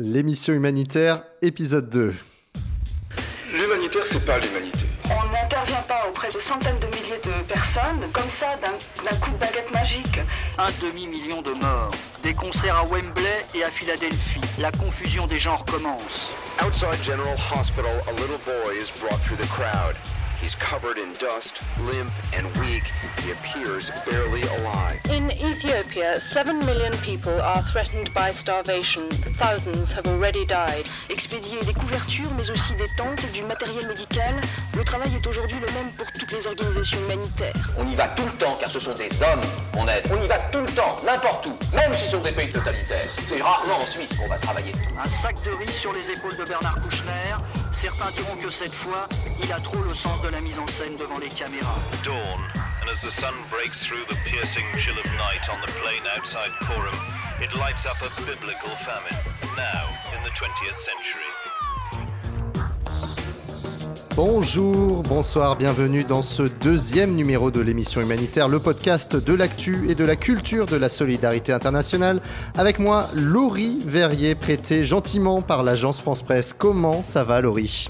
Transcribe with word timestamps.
L'émission 0.00 0.52
humanitaire, 0.54 1.24
épisode 1.42 1.90
2. 1.90 2.14
L'humanitaire, 3.52 4.04
c'est 4.12 4.24
pas 4.24 4.38
l'humanité. 4.38 4.86
On 5.06 5.32
n'intervient 5.32 5.82
pas 5.88 6.06
auprès 6.08 6.28
de 6.28 6.38
centaines 6.38 6.78
de 6.78 6.86
milliers 6.86 7.18
de 7.24 7.52
personnes 7.52 8.08
comme 8.12 8.30
ça 8.38 8.46
d'un 8.62 9.16
coup 9.16 9.32
de 9.32 9.38
baguette 9.38 9.72
magique. 9.72 10.20
Un 10.56 10.68
demi-million 10.80 11.42
de 11.42 11.50
morts. 11.50 11.90
Des 12.22 12.32
concerts 12.32 12.76
à 12.76 12.84
Wembley 12.84 13.44
et 13.56 13.64
à 13.64 13.70
Philadelphie. 13.72 14.40
La 14.60 14.70
confusion 14.70 15.26
des 15.26 15.36
genres 15.36 15.64
commence. 15.64 16.28
Outside 16.64 17.02
General 17.02 17.36
Hospital, 17.52 18.00
a 18.06 18.12
little 18.12 18.38
boy 18.46 18.76
is 18.76 18.92
brought 19.00 19.20
through 19.22 19.38
the 19.38 19.48
crowd. 19.48 19.96
He's 20.40 20.54
covered 20.54 20.98
in 20.98 21.12
dust, 21.14 21.52
limp, 21.80 22.12
and 22.32 22.46
weak. 22.58 22.84
He 23.24 23.32
appears 23.32 23.90
barely 24.08 24.42
alive. 24.42 25.00
In 25.10 25.32
Ethiopia, 25.32 26.20
7 26.20 26.64
million 26.64 26.92
people 27.02 27.40
are 27.40 27.60
threatened 27.72 28.14
by 28.14 28.30
starvation. 28.30 29.10
Thousands 29.36 29.90
have 29.90 30.06
already 30.06 30.46
died. 30.46 30.84
Expédier 31.10 31.60
des 31.64 31.74
couvertures, 31.74 32.30
mais 32.36 32.48
aussi 32.50 32.74
des 32.76 32.86
tentes, 32.96 33.32
du 33.32 33.42
matériel 33.42 33.88
médical. 33.88 34.34
Le 34.76 34.84
travail 34.84 35.12
est 35.16 35.26
aujourd'hui 35.26 35.58
le 35.58 35.66
même 35.72 35.90
pour 35.96 36.06
toutes 36.12 36.30
les 36.30 36.46
organisations 36.46 37.00
humanitaires. 37.00 37.70
On 37.76 37.84
y 37.84 37.96
va 37.96 38.06
tout 38.08 38.24
le 38.24 38.38
temps, 38.38 38.56
car 38.60 38.70
ce 38.70 38.78
sont 38.78 38.94
des 38.94 39.10
hommes 39.20 39.40
qu'on 39.72 39.88
aide. 39.88 40.08
On 40.12 40.22
y 40.22 40.28
va 40.28 40.38
tout 40.38 40.60
le 40.60 40.70
temps, 40.70 40.98
n'importe 41.04 41.46
où, 41.46 41.58
même 41.74 41.92
si 41.94 42.04
ce 42.04 42.10
sont 42.12 42.22
des 42.22 42.32
pays 42.32 42.52
totalitaires. 42.52 43.08
C'est 43.26 43.42
rarement 43.42 43.78
en 43.78 43.86
Suisse 43.86 44.16
qu'on 44.16 44.28
va 44.28 44.38
travailler. 44.38 44.72
Un 45.02 45.08
sac 45.20 45.34
de 45.44 45.50
riz 45.50 45.72
sur 45.72 45.92
les 45.92 46.12
épaules 46.12 46.36
de 46.36 46.44
Bernard 46.44 46.78
Kouchner. 46.80 47.34
Certains 47.72 48.10
diront 48.10 48.36
que 48.36 48.50
cette 48.50 48.74
fois, 48.74 49.08
il 49.42 49.52
a 49.52 49.60
trop 49.60 49.82
le 49.82 49.94
sens 49.94 50.20
de 50.22 50.28
la 50.28 50.40
mise 50.40 50.58
en 50.58 50.66
scène 50.66 50.96
devant 50.96 51.18
les 51.18 51.28
caméras. 51.28 51.78
Dawn, 52.04 52.40
and 52.80 52.88
as 52.88 53.00
the 53.02 53.10
sun 53.10 53.34
breaks 53.50 53.84
through 53.84 54.04
the 54.08 54.16
piercing 54.24 54.66
chill 54.78 54.98
of 54.98 55.06
night 55.16 55.42
on 55.50 55.60
the 55.60 55.72
plain 55.80 56.02
outside 56.16 56.52
Coram, 56.66 56.94
it 57.40 57.54
lights 57.56 57.86
up 57.86 58.00
a 58.02 58.10
biblical 58.26 58.70
famine, 58.84 59.18
now 59.56 59.86
in 60.16 60.22
the 60.24 60.30
20th 60.30 60.78
century. 60.84 61.47
Bonjour, 64.18 65.04
bonsoir, 65.04 65.54
bienvenue 65.54 66.02
dans 66.02 66.22
ce 66.22 66.42
deuxième 66.42 67.14
numéro 67.14 67.52
de 67.52 67.60
l'émission 67.60 68.00
humanitaire, 68.00 68.48
le 68.48 68.58
podcast 68.58 69.14
de 69.14 69.32
l'actu 69.32 69.88
et 69.88 69.94
de 69.94 70.04
la 70.04 70.16
culture 70.16 70.66
de 70.66 70.74
la 70.74 70.88
solidarité 70.88 71.52
internationale. 71.52 72.20
Avec 72.56 72.80
moi, 72.80 73.10
Laurie 73.14 73.78
Verrier, 73.86 74.34
prêtée 74.34 74.84
gentiment 74.84 75.40
par 75.40 75.62
l'agence 75.62 76.00
France 76.00 76.22
Presse. 76.22 76.52
Comment 76.52 77.04
ça 77.04 77.22
va, 77.22 77.40
Laurie? 77.40 77.88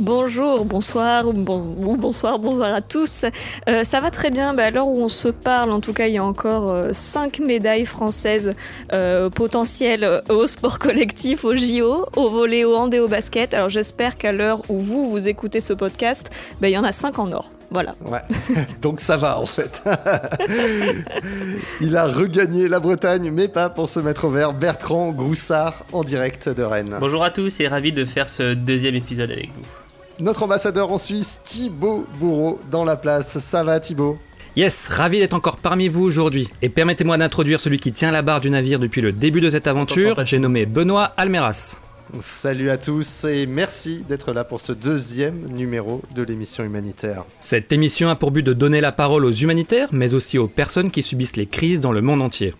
Bonjour, 0.00 0.64
bonsoir, 0.64 1.32
bon, 1.32 1.60
bonsoir, 1.96 2.40
bonsoir 2.40 2.74
à 2.74 2.80
tous. 2.80 3.24
Euh, 3.68 3.84
ça 3.84 4.00
va 4.00 4.10
très 4.10 4.30
bien. 4.30 4.52
Bah, 4.52 4.64
à 4.64 4.70
l'heure 4.70 4.88
où 4.88 5.00
on 5.00 5.08
se 5.08 5.28
parle, 5.28 5.70
en 5.70 5.80
tout 5.80 5.92
cas, 5.92 6.08
il 6.08 6.14
y 6.14 6.18
a 6.18 6.24
encore 6.24 6.76
5 6.90 7.38
euh, 7.38 7.46
médailles 7.46 7.86
françaises 7.86 8.54
euh, 8.92 9.30
potentielles 9.30 10.22
au 10.28 10.48
sport 10.48 10.80
collectif, 10.80 11.44
au 11.44 11.54
JO, 11.54 12.06
au 12.16 12.28
volet, 12.28 12.64
au 12.64 12.74
hand 12.74 12.92
et 12.92 12.98
au 12.98 13.06
basket. 13.06 13.54
Alors 13.54 13.68
j'espère 13.68 14.18
qu'à 14.18 14.32
l'heure 14.32 14.62
où 14.68 14.80
vous, 14.80 15.06
vous 15.06 15.28
écoutez 15.28 15.60
ce 15.60 15.72
podcast, 15.72 16.30
bah, 16.60 16.68
il 16.68 16.72
y 16.72 16.78
en 16.78 16.84
a 16.84 16.90
5 16.90 17.16
en 17.20 17.30
or. 17.30 17.52
Voilà. 17.70 17.94
Ouais. 18.04 18.18
Donc 18.82 19.00
ça 19.00 19.16
va 19.16 19.38
en 19.38 19.46
fait. 19.46 19.82
Il 21.80 21.96
a 21.96 22.06
regagné 22.06 22.66
la 22.68 22.80
Bretagne, 22.80 23.30
mais 23.32 23.46
pas 23.46 23.68
pour 23.68 23.88
se 23.88 24.00
mettre 24.00 24.24
au 24.24 24.30
vert. 24.30 24.54
Bertrand 24.54 25.12
Groussard 25.12 25.84
en 25.92 26.02
direct 26.02 26.48
de 26.48 26.62
Rennes. 26.62 26.96
Bonjour 26.98 27.22
à 27.22 27.30
tous 27.30 27.60
et 27.60 27.68
ravi 27.68 27.92
de 27.92 28.04
faire 28.04 28.28
ce 28.28 28.54
deuxième 28.54 28.96
épisode 28.96 29.30
avec 29.30 29.50
vous. 29.54 29.83
Notre 30.20 30.44
ambassadeur 30.44 30.92
en 30.92 30.98
Suisse, 30.98 31.40
Thibaut 31.44 32.06
Bourreau, 32.20 32.60
dans 32.70 32.84
la 32.84 32.94
place. 32.94 33.38
Ça 33.40 33.64
va 33.64 33.80
Thibaut? 33.80 34.16
Yes, 34.54 34.88
ravi 34.88 35.18
d'être 35.18 35.34
encore 35.34 35.56
parmi 35.56 35.88
vous 35.88 36.04
aujourd'hui. 36.04 36.48
Et 36.62 36.68
permettez-moi 36.68 37.18
d'introduire 37.18 37.58
celui 37.58 37.80
qui 37.80 37.90
tient 37.90 38.12
la 38.12 38.22
barre 38.22 38.40
du 38.40 38.48
navire 38.48 38.78
depuis 38.78 39.00
le 39.00 39.10
début 39.10 39.40
de 39.40 39.50
cette 39.50 39.66
aventure. 39.66 40.24
J'ai 40.24 40.38
nommé 40.38 40.66
Benoît 40.66 41.12
Almeras. 41.16 41.80
Salut 42.20 42.70
à 42.70 42.78
tous 42.78 43.24
et 43.24 43.46
merci 43.46 44.04
d'être 44.08 44.32
là 44.32 44.44
pour 44.44 44.60
ce 44.60 44.72
deuxième 44.72 45.48
numéro 45.48 46.00
de 46.14 46.22
l'émission 46.22 46.62
humanitaire. 46.62 47.24
Cette 47.40 47.72
émission 47.72 48.08
a 48.08 48.14
pour 48.14 48.30
but 48.30 48.44
de 48.44 48.52
donner 48.52 48.80
la 48.80 48.92
parole 48.92 49.24
aux 49.24 49.32
humanitaires, 49.32 49.88
mais 49.90 50.14
aussi 50.14 50.38
aux 50.38 50.46
personnes 50.46 50.92
qui 50.92 51.02
subissent 51.02 51.36
les 51.36 51.46
crises 51.46 51.80
dans 51.80 51.92
le 51.92 52.02
monde 52.02 52.22
entier. 52.22 52.54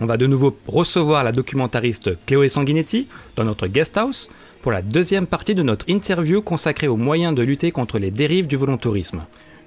On 0.00 0.06
va 0.06 0.16
de 0.16 0.28
nouveau 0.28 0.56
recevoir 0.68 1.24
la 1.24 1.32
documentariste 1.32 2.24
Chloé 2.24 2.48
Sanguinetti 2.48 3.08
dans 3.34 3.42
notre 3.42 3.66
guest 3.66 3.96
house 3.96 4.30
pour 4.62 4.70
la 4.70 4.80
deuxième 4.80 5.26
partie 5.26 5.56
de 5.56 5.64
notre 5.64 5.88
interview 5.88 6.40
consacrée 6.40 6.86
aux 6.86 6.96
moyens 6.96 7.34
de 7.34 7.42
lutter 7.42 7.72
contre 7.72 7.98
les 7.98 8.12
dérives 8.12 8.46
du 8.46 8.54
volontourisme. 8.54 9.22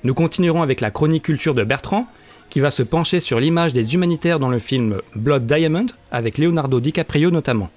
Nous 0.06 0.14
continuerons 0.14 0.62
avec 0.62 0.80
la 0.80 0.90
chronique 0.90 1.24
culture 1.24 1.54
de 1.54 1.66
Bertrand, 1.66 2.08
qui 2.50 2.62
va 2.62 2.72
se 2.72 2.82
pencher 2.82 3.20
sur 3.20 3.42
l'image 3.42 3.74
des 3.74 3.94
humanitaires 3.94 4.40
dans 4.40 4.50
le 4.50 4.60
film 4.60 5.02
Blood 5.16 5.46
Diamond, 5.46 5.88
avec 6.12 6.38
Leonardo 6.38 6.80
DiCaprio 6.80 7.30
notamment. 7.30 7.70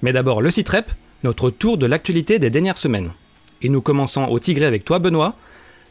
Mais 0.00 0.14
d'abord 0.14 0.40
le 0.40 0.50
CITREP, 0.50 0.90
notre 1.24 1.50
tour 1.50 1.76
de 1.76 1.86
l'actualité 1.86 2.38
des 2.38 2.50
dernières 2.50 2.78
semaines. 2.78 3.10
Et 3.60 3.68
nous 3.68 3.82
commençons 3.82 4.24
au 4.24 4.38
Tigré 4.38 4.64
avec 4.64 4.86
toi 4.86 4.98
Benoît. 4.98 5.34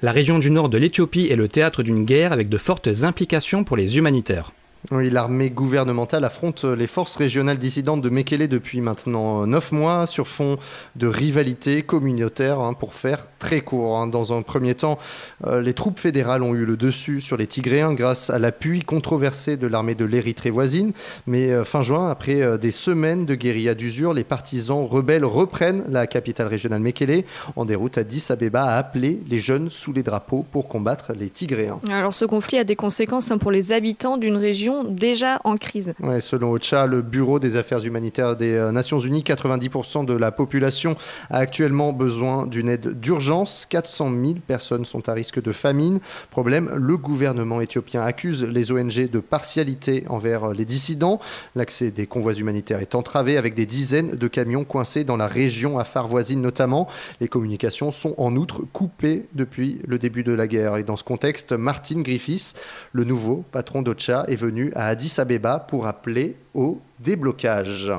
La 0.02 0.12
région 0.12 0.40
du 0.40 0.50
nord 0.50 0.70
de 0.70 0.80
l'Éthiopie 0.80 1.28
est 1.30 1.36
le 1.36 1.48
théâtre 1.48 1.84
d'une 1.84 2.06
guerre 2.06 2.34
avec 2.34 2.50
de 2.50 2.58
fortes 2.58 2.90
implications 3.04 3.64
pour 3.64 3.78
les 3.78 3.98
humanitaires. 3.98 4.52
L'armée 4.92 5.50
gouvernementale 5.50 6.26
affronte 6.26 6.64
les 6.64 6.88
forces 6.88 7.16
régionales 7.16 7.58
dissidentes 7.58 8.02
de 8.02 8.10
Mekele 8.10 8.48
depuis 8.48 8.82
maintenant 8.82 9.48
9 9.48 9.72
mois 9.72 10.08
sur 10.08 10.28
fond 10.28 10.58
de 10.96 11.08
rivalité 11.08 11.82
communautaire, 11.82 12.60
hein, 12.60 12.74
pour 12.74 12.94
faire 12.94 13.28
très 13.40 13.62
court. 13.62 13.98
Hein. 13.98 14.08
Dans 14.08 14.38
un 14.38 14.42
premier 14.42 14.76
temps, 14.76 14.98
euh, 15.46 15.62
les 15.62 15.74
troupes 15.74 16.00
fédérales 16.00 16.44
ont 16.44 16.54
eu 16.54 16.66
le 16.66 16.78
dessus 16.78 17.22
sur 17.22 17.38
les 17.38 17.48
Tigréens 17.48 17.94
grâce 17.94 18.30
à 18.30 18.40
l'appui 18.40 18.82
controversé 18.82 19.58
de 19.58 19.68
l'armée 19.68 19.96
de 19.96 20.06
l'Érythrée 20.06 20.50
voisine. 20.50 20.92
Mais 21.28 21.52
euh, 21.52 21.64
fin 21.64 21.82
juin, 21.82 22.10
après 22.10 22.42
euh, 22.42 22.58
des 22.58 22.72
semaines 22.72 23.26
de 23.26 23.36
guérilla 23.36 23.74
d'usure, 23.74 24.14
les 24.14 24.24
partisans 24.24 24.86
rebelles 24.86 25.26
reprennent 25.26 25.84
la 25.90 26.08
capitale 26.08 26.48
régionale 26.48 26.82
Mekele. 26.82 27.24
En 27.56 27.66
déroute 27.66 27.98
à 27.98 28.04
10 28.04 28.32
Abeba 28.32 28.64
a 28.64 28.78
appelé 28.78 29.20
les 29.28 29.40
jeunes 29.40 29.70
sous 29.70 29.94
les 29.94 30.04
drapeaux 30.04 30.46
pour 30.52 30.68
combattre 30.68 31.14
les 31.14 31.30
Tigréens. 31.30 31.80
Alors 31.90 32.14
ce 32.14 32.26
conflit 32.26 32.58
a 32.58 32.64
des 32.64 32.76
conséquences 32.76 33.32
hein, 33.32 33.38
pour 33.38 33.52
les 33.52 33.72
habitants 33.72 34.18
d'une 34.18 34.38
région 34.38 34.75
déjà 34.84 35.40
en 35.44 35.56
crise. 35.56 35.94
Selon 36.20 36.52
OCHA, 36.52 36.86
le 36.88 37.02
Bureau 37.02 37.40
des 37.40 37.58
affaires 37.58 37.84
humanitaires 37.84 38.36
des 38.36 38.54
euh, 38.54 38.72
Nations 38.72 39.00
Unies, 39.00 39.24
90% 39.24 40.06
de 40.06 40.14
la 40.14 40.32
population 40.32 40.96
a 41.30 41.38
actuellement 41.38 41.94
besoin 41.94 42.48
d'une 42.48 42.70
aide 42.70 43.00
d'urgence. 43.00 43.66
400 43.66 44.12
000 44.12 44.34
personnes 44.46 44.86
sont 44.86 45.08
à 45.10 45.14
risque 45.14 45.42
de 45.42 45.52
famine. 45.52 46.00
Problème, 46.30 46.72
le 46.76 46.98
gouvernement 46.98 47.62
éthiopien 47.62 48.02
accuse 48.02 48.44
les 48.44 48.72
ONG 48.72 49.10
de 49.10 49.20
partialité 49.20 50.06
envers 50.10 50.52
les 50.52 50.66
dissidents. 50.66 51.20
L'accès 51.56 51.92
des 51.92 52.08
convois 52.08 52.34
humanitaires 52.34 52.80
est 52.80 52.96
entravé 52.96 53.38
avec 53.38 53.54
des 53.54 53.66
dizaines 53.66 54.12
de 54.12 54.28
camions 54.28 54.64
coincés 54.64 55.04
dans 55.04 55.18
la 55.18 55.28
région 55.28 55.80
afar 55.80 56.08
voisine 56.08 56.42
notamment. 56.42 56.88
Les 57.22 57.28
communications 57.28 57.92
sont 57.92 58.16
en 58.18 58.36
outre 58.36 58.62
coupées 58.74 59.26
depuis 59.34 59.80
le 59.88 59.98
début 59.98 60.24
de 60.24 60.34
la 60.34 60.48
guerre. 60.48 60.78
Et 60.78 60.84
dans 60.84 60.96
ce 60.96 61.04
contexte, 61.04 61.54
Martin 61.54 62.02
Griffiths, 62.02 62.56
le 62.94 63.04
nouveau 63.04 63.44
patron 63.52 63.82
d'OCHA, 63.82 64.26
est 64.28 64.36
venu 64.36 64.65
à 64.76 64.88
Addis 64.88 65.14
Abeba 65.18 65.60
pour 65.60 65.86
appeler 65.86 66.36
au 66.54 66.80
déblocage. 67.00 67.92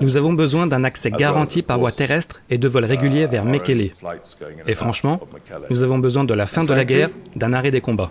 Nous 0.00 0.16
avons 0.18 0.32
besoin 0.34 0.66
d'un 0.66 0.84
accès 0.84 1.10
garanti 1.10 1.62
par 1.62 1.78
voie 1.78 1.90
terrestre 1.90 2.42
et 2.50 2.58
de 2.58 2.68
vols 2.68 2.84
réguliers 2.84 3.26
vers 3.26 3.44
Mekele. 3.44 3.92
Et 4.66 4.74
franchement, 4.74 5.18
nous 5.70 5.82
avons 5.82 5.98
besoin 5.98 6.24
de 6.24 6.34
la 6.34 6.46
fin 6.46 6.62
de 6.62 6.74
la 6.74 6.84
guerre, 6.84 7.08
d'un 7.34 7.54
arrêt 7.54 7.70
des 7.70 7.80
combats. 7.80 8.10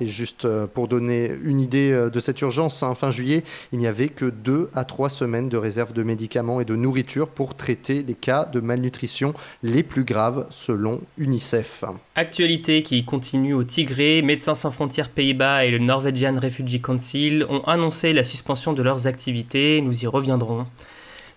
Et 0.00 0.06
juste 0.06 0.46
euh, 0.46 0.66
pour 0.66 0.88
donner 0.88 1.30
une 1.44 1.60
idée 1.60 1.90
euh, 1.92 2.08
de 2.08 2.18
cette 2.18 2.40
urgence, 2.40 2.82
hein, 2.82 2.94
fin 2.94 3.10
juillet, 3.10 3.44
il 3.70 3.78
n'y 3.78 3.86
avait 3.86 4.08
que 4.08 4.24
deux 4.24 4.70
à 4.74 4.84
trois 4.84 5.10
semaines 5.10 5.50
de 5.50 5.58
réserve 5.58 5.92
de 5.92 6.02
médicaments 6.02 6.62
et 6.62 6.64
de 6.64 6.74
nourriture 6.74 7.28
pour 7.28 7.54
traiter 7.54 8.02
les 8.02 8.14
cas 8.14 8.46
de 8.46 8.60
malnutrition 8.60 9.34
les 9.62 9.82
plus 9.82 10.04
graves 10.04 10.46
selon 10.48 11.02
UNICEF. 11.18 11.84
Actualité 12.14 12.82
qui 12.82 13.04
continue 13.04 13.52
au 13.52 13.62
Tigré, 13.62 14.22
Médecins 14.22 14.54
sans 14.54 14.70
frontières 14.70 15.10
Pays-Bas 15.10 15.66
et 15.66 15.70
le 15.70 15.78
Norwegian 15.78 16.40
Refugee 16.40 16.80
Council 16.80 17.44
ont 17.50 17.60
annoncé 17.64 18.14
la 18.14 18.24
suspension 18.24 18.72
de 18.72 18.82
leurs 18.82 19.06
activités, 19.06 19.82
nous 19.82 20.02
y 20.02 20.06
reviendrons. 20.06 20.64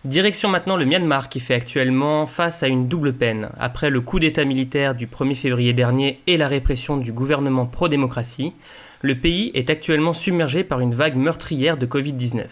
Direction 0.06 0.48
maintenant 0.48 0.78
le 0.78 0.86
Myanmar 0.86 1.28
qui 1.28 1.40
fait 1.40 1.56
actuellement 1.56 2.28
face 2.28 2.62
à 2.64 2.68
une 2.68 2.88
double 2.88 3.14
peine. 3.14 3.50
Après 3.60 3.90
le 3.90 4.00
coup 4.00 4.20
d'État 4.20 4.46
militaire 4.46 4.96
du 4.96 5.08
1er 5.08 5.36
février 5.36 5.74
dernier 5.74 6.20
et 6.28 6.38
la 6.38 6.48
répression 6.48 6.98
du 6.98 7.12
gouvernement 7.12 7.66
pro-démocratie, 7.66 8.54
le 9.02 9.16
pays 9.16 9.52
est 9.54 9.70
actuellement 9.70 10.14
submergé 10.14 10.64
par 10.64 10.80
une 10.82 10.94
vague 10.94 11.16
meurtrière 11.16 11.78
de 11.78 11.86
Covid-19. 11.86 12.44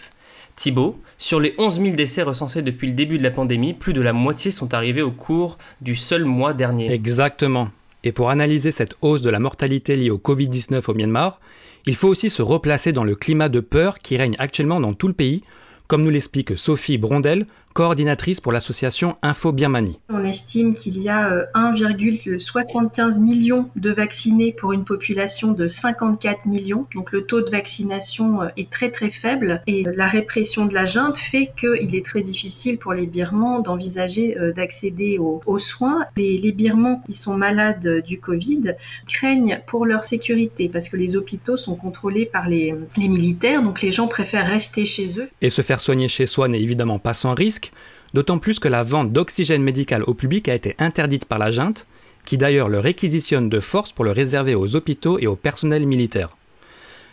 Thibault, 0.55 0.99
sur 1.17 1.39
les 1.39 1.53
11 1.57 1.81
000 1.81 1.95
décès 1.95 2.23
recensés 2.23 2.61
depuis 2.61 2.87
le 2.87 2.93
début 2.93 3.17
de 3.17 3.23
la 3.23 3.31
pandémie, 3.31 3.73
plus 3.73 3.93
de 3.93 4.01
la 4.01 4.13
moitié 4.13 4.51
sont 4.51 4.73
arrivés 4.73 5.01
au 5.01 5.11
cours 5.11 5.57
du 5.81 5.95
seul 5.95 6.25
mois 6.25 6.53
dernier. 6.53 6.91
Exactement. 6.91 7.69
Et 8.03 8.11
pour 8.11 8.29
analyser 8.29 8.71
cette 8.71 8.95
hausse 9.01 9.21
de 9.21 9.29
la 9.29 9.39
mortalité 9.39 9.95
liée 9.95 10.11
au 10.11 10.17
Covid-19 10.17 10.89
au 10.89 10.93
Myanmar, 10.93 11.39
il 11.85 11.95
faut 11.95 12.07
aussi 12.07 12.29
se 12.29 12.41
replacer 12.41 12.91
dans 12.91 13.03
le 13.03 13.15
climat 13.15 13.49
de 13.49 13.59
peur 13.59 13.99
qui 13.99 14.17
règne 14.17 14.35
actuellement 14.39 14.79
dans 14.79 14.93
tout 14.93 15.07
le 15.07 15.13
pays, 15.13 15.43
comme 15.87 16.03
nous 16.03 16.09
l'explique 16.09 16.57
Sophie 16.57 16.97
Brondel, 16.97 17.45
coordinatrice 17.75 18.39
pour 18.39 18.53
l'association 18.53 19.17
Info 19.21 19.51
Birmanie. 19.51 19.99
On 20.07 20.23
estime 20.23 20.75
qu'il 20.75 20.97
y 21.01 21.09
a 21.09 21.45
1,75 21.53 23.19
million 23.19 23.69
de 23.75 23.91
vaccinés 23.91 24.53
pour 24.53 24.71
une 24.71 24.85
population 24.85 25.51
de 25.51 25.67
54 25.67 26.45
millions. 26.45 26.87
Donc 26.95 27.11
le 27.11 27.25
taux 27.25 27.41
de 27.41 27.49
vaccination 27.49 28.39
est 28.55 28.69
très 28.69 28.91
très 28.91 29.09
faible 29.09 29.61
et 29.67 29.83
la 29.83 30.07
répression 30.07 30.65
de 30.67 30.73
la 30.73 30.85
junte 30.85 31.17
fait 31.17 31.51
qu'il 31.59 31.93
est 31.95 32.05
très 32.05 32.21
difficile 32.21 32.77
pour 32.77 32.93
les 32.93 33.05
Birmans 33.07 33.59
d'envisager 33.59 34.37
d'accéder 34.55 35.19
aux, 35.19 35.59
soins. 35.59 36.05
Les, 36.15 36.37
les 36.37 36.53
Birmans 36.53 37.01
qui 37.05 37.13
sont 37.13 37.35
malades 37.35 38.01
du 38.07 38.21
Covid 38.21 38.75
craignent 39.05 39.59
pour 39.67 39.85
leur 39.85 40.05
sécurité 40.05 40.69
parce 40.69 40.87
que 40.87 40.95
les 40.95 41.17
hôpitaux 41.17 41.57
sont 41.57 41.75
contrôlés 41.75 42.25
par 42.25 42.47
les, 42.47 42.73
les 42.95 43.09
militaires, 43.09 43.61
donc 43.61 43.81
les 43.81 43.91
gens 43.91 44.07
préfèrent 44.07 44.47
rester 44.47 44.85
chez 44.85 45.19
eux. 45.19 45.27
Et 45.41 45.49
se 45.49 45.61
faire 45.61 45.81
soigner 45.81 46.07
chez 46.07 46.25
soi 46.25 46.47
n'est 46.47 46.61
évidemment 46.61 46.99
pas 46.99 47.13
sans 47.13 47.33
risque, 47.33 47.64
d'autant 48.13 48.39
plus 48.39 48.59
que 48.59 48.67
la 48.67 48.83
vente 48.83 49.11
d'oxygène 49.11 49.63
médical 49.63 50.03
au 50.03 50.13
public 50.13 50.47
a 50.49 50.55
été 50.55 50.75
interdite 50.79 51.25
par 51.25 51.39
la 51.39 51.51
junte, 51.51 51.87
qui 52.25 52.37
d'ailleurs 52.37 52.69
le 52.69 52.79
réquisitionne 52.79 53.49
de 53.49 53.59
force 53.59 53.91
pour 53.91 54.05
le 54.05 54.11
réserver 54.11 54.55
aux 54.55 54.75
hôpitaux 54.75 55.19
et 55.19 55.27
au 55.27 55.35
personnel 55.35 55.85
militaire. 55.85 56.35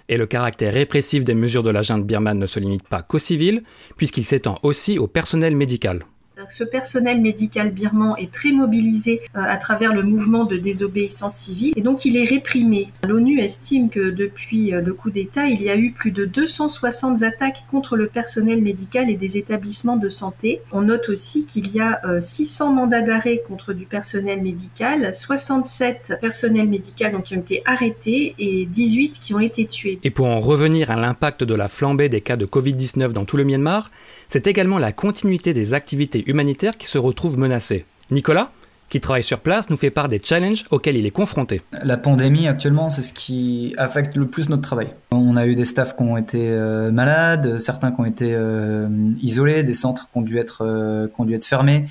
Et 0.08 0.16
le 0.16 0.26
caractère 0.26 0.75
répressif 0.75 1.25
des 1.25 1.34
mesures 1.34 1.62
de 1.62 1.70
la 1.70 1.82
junte 1.82 2.06
birmane 2.06 2.38
ne 2.38 2.46
se 2.46 2.60
limite 2.60 2.87
pas 2.88 3.02
qu'aux 3.02 3.19
civils, 3.19 3.62
puisqu'il 3.96 4.25
s'étend 4.25 4.58
aussi 4.62 4.99
au 4.99 5.06
personnel 5.06 5.56
médical. 5.56 6.04
Ce 6.50 6.64
personnel 6.64 7.20
médical 7.20 7.70
birman 7.70 8.14
est 8.18 8.32
très 8.32 8.52
mobilisé 8.52 9.20
euh, 9.36 9.40
à 9.42 9.56
travers 9.56 9.94
le 9.94 10.02
mouvement 10.02 10.44
de 10.44 10.56
désobéissance 10.56 11.36
civile 11.36 11.72
et 11.76 11.82
donc 11.82 12.04
il 12.04 12.16
est 12.16 12.24
réprimé. 12.24 12.88
L'ONU 13.06 13.40
estime 13.40 13.90
que 13.90 14.10
depuis 14.10 14.74
euh, 14.74 14.80
le 14.80 14.94
coup 14.94 15.10
d'État, 15.10 15.46
il 15.46 15.62
y 15.62 15.70
a 15.70 15.76
eu 15.76 15.92
plus 15.92 16.10
de 16.10 16.24
260 16.24 17.22
attaques 17.22 17.64
contre 17.70 17.96
le 17.96 18.06
personnel 18.06 18.62
médical 18.62 19.10
et 19.10 19.16
des 19.16 19.36
établissements 19.36 19.96
de 19.96 20.08
santé. 20.08 20.60
On 20.72 20.82
note 20.82 21.08
aussi 21.08 21.46
qu'il 21.46 21.74
y 21.74 21.80
a 21.80 22.00
600 22.20 22.70
euh, 22.70 22.74
mandats 22.74 23.02
d'arrêt 23.02 23.42
contre 23.46 23.72
du 23.72 23.86
personnel 23.86 24.42
médical, 24.42 25.14
67 25.14 26.14
personnels 26.20 26.68
médicaux 26.68 26.92
qui 27.24 27.36
ont 27.36 27.40
été 27.40 27.62
arrêtés 27.64 28.34
et 28.38 28.66
18 28.66 29.18
qui 29.20 29.34
ont 29.34 29.40
été 29.40 29.66
tués. 29.66 29.98
Et 30.02 30.10
pour 30.10 30.26
en 30.26 30.40
revenir 30.40 30.90
à 30.90 30.96
l'impact 30.96 31.44
de 31.44 31.54
la 31.54 31.68
flambée 31.68 32.08
des 32.08 32.20
cas 32.20 32.36
de 32.36 32.46
Covid-19 32.46 33.12
dans 33.12 33.24
tout 33.24 33.36
le 33.36 33.44
Myanmar, 33.44 33.88
c'est 34.32 34.46
également 34.46 34.79
la 34.79 34.93
continuité 34.93 35.52
des 35.52 35.75
activités 35.75 36.25
humanitaires 36.26 36.79
qui 36.79 36.87
se 36.87 36.96
retrouvent 36.96 37.37
menacées. 37.37 37.84
Nicolas 38.11 38.50
qui 38.88 39.00
travaille 39.00 39.23
sur 39.23 39.40
place, 39.40 39.70
nous 39.70 39.79
fait 39.79 39.90
part 39.90 40.11
des 40.11 40.20
challenges 40.23 40.67
auxquels 40.70 40.99
il 40.99 41.06
est 41.06 41.11
confronté. 41.11 41.62
La 41.82 41.96
pandémie 41.96 42.46
actuellement, 42.46 42.90
c'est 42.90 43.00
ce 43.00 43.14
qui 43.14 43.75
affecte 43.79 44.17
le 44.17 44.26
plus 44.26 44.50
notre 44.50 44.61
travail. 44.61 44.88
On 45.11 45.34
a 45.37 45.46
eu 45.46 45.55
des 45.55 45.64
staffs 45.64 45.96
qui 45.96 46.02
ont 46.02 46.19
été 46.19 46.50
euh, 46.50 46.93
malades, 46.93 47.56
certains 47.56 47.90
qui 47.90 48.00
ont 48.02 48.05
été 48.05 48.34
euh, 48.34 48.88
isolés, 49.23 49.64
des 49.64 49.73
centres 49.73 50.11
qui 50.12 50.19
ont 50.19 50.20
dû 50.20 50.37
être, 50.38 50.62
euh, 50.62 51.08
qui 51.08 51.19
ont 51.19 51.25
dû 51.25 51.34
être 51.34 51.46
fermés. 51.46 51.87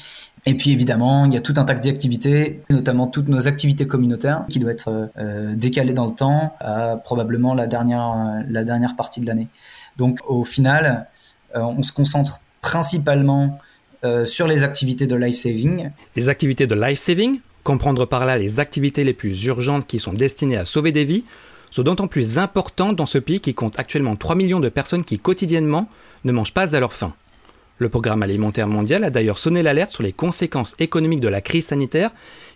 Et 0.46 0.54
puis 0.54 0.72
évidemment, 0.72 1.26
il 1.26 1.34
y 1.34 1.38
a 1.38 1.42
tout 1.42 1.56
un 1.58 1.64
tas 1.64 1.74
d'activités, 1.74 2.62
notamment 2.70 3.08
toutes 3.08 3.30
nos 3.30 3.48
activités 3.48 3.88
communautaires, 3.88 4.46
qui 4.48 4.60
doivent 4.60 4.74
être 4.74 5.12
décalées 5.56 5.94
dans 5.94 6.06
le 6.06 6.14
temps 6.14 6.56
à 6.60 6.98
probablement 6.98 7.56
la 7.56 7.66
dernière, 7.66 8.44
la 8.48 8.64
dernière 8.64 8.96
partie 8.96 9.22
de 9.22 9.28
l'année. 9.28 9.48
Donc 9.98 10.20
au 10.28 10.44
final, 10.44 11.08
on 11.56 11.82
se 11.82 11.92
concentre 11.92 12.40
principalement 12.62 13.60
euh, 14.04 14.26
sur 14.26 14.48
les 14.48 14.64
activités 14.64 15.06
de 15.06 15.16
life 15.16 15.38
saving. 15.38 15.92
Les 16.16 16.30
activités 16.30 16.66
de 16.66 16.74
life 16.74 16.98
saving, 16.98 17.40
comprendre 17.64 18.06
par 18.06 18.26
là 18.26 18.38
les 18.40 18.60
activités 18.60 19.04
les 19.04 19.14
plus 19.14 19.46
urgentes 19.46 19.86
qui 19.86 20.00
sont 20.00 20.12
destinées 20.12 20.58
à 20.58 20.66
sauver 20.66 20.92
des 20.92 21.04
vies, 21.04 21.24
sont 21.70 21.84
d'autant 21.84 22.08
plus 22.08 22.40
importantes 22.40 22.96
dans 22.96 23.06
ce 23.06 23.20
pays 23.20 23.40
qui 23.40 23.54
compte 23.54 23.80
actuellement 23.80 24.16
3 24.16 24.36
millions 24.36 24.60
de 24.60 24.70
personnes 24.70 25.04
qui 25.04 25.20
quotidiennement 25.20 25.88
ne 26.24 26.32
mangent 26.32 26.54
pas 26.54 26.76
à 26.76 26.80
leur 26.80 26.94
faim. 26.94 27.14
Le 27.78 27.90
programme 27.90 28.24
alimentaire 28.24 28.68
mondial 28.68 29.04
a 29.04 29.12
d'ailleurs 29.12 29.38
sonné 29.38 29.62
l'alerte 29.64 29.92
sur 29.92 30.04
les 30.04 30.14
conséquences 30.14 30.76
économiques 30.80 31.20
de 31.20 31.28
la 31.28 31.42
crise 31.42 31.68
sanitaire 31.68 32.12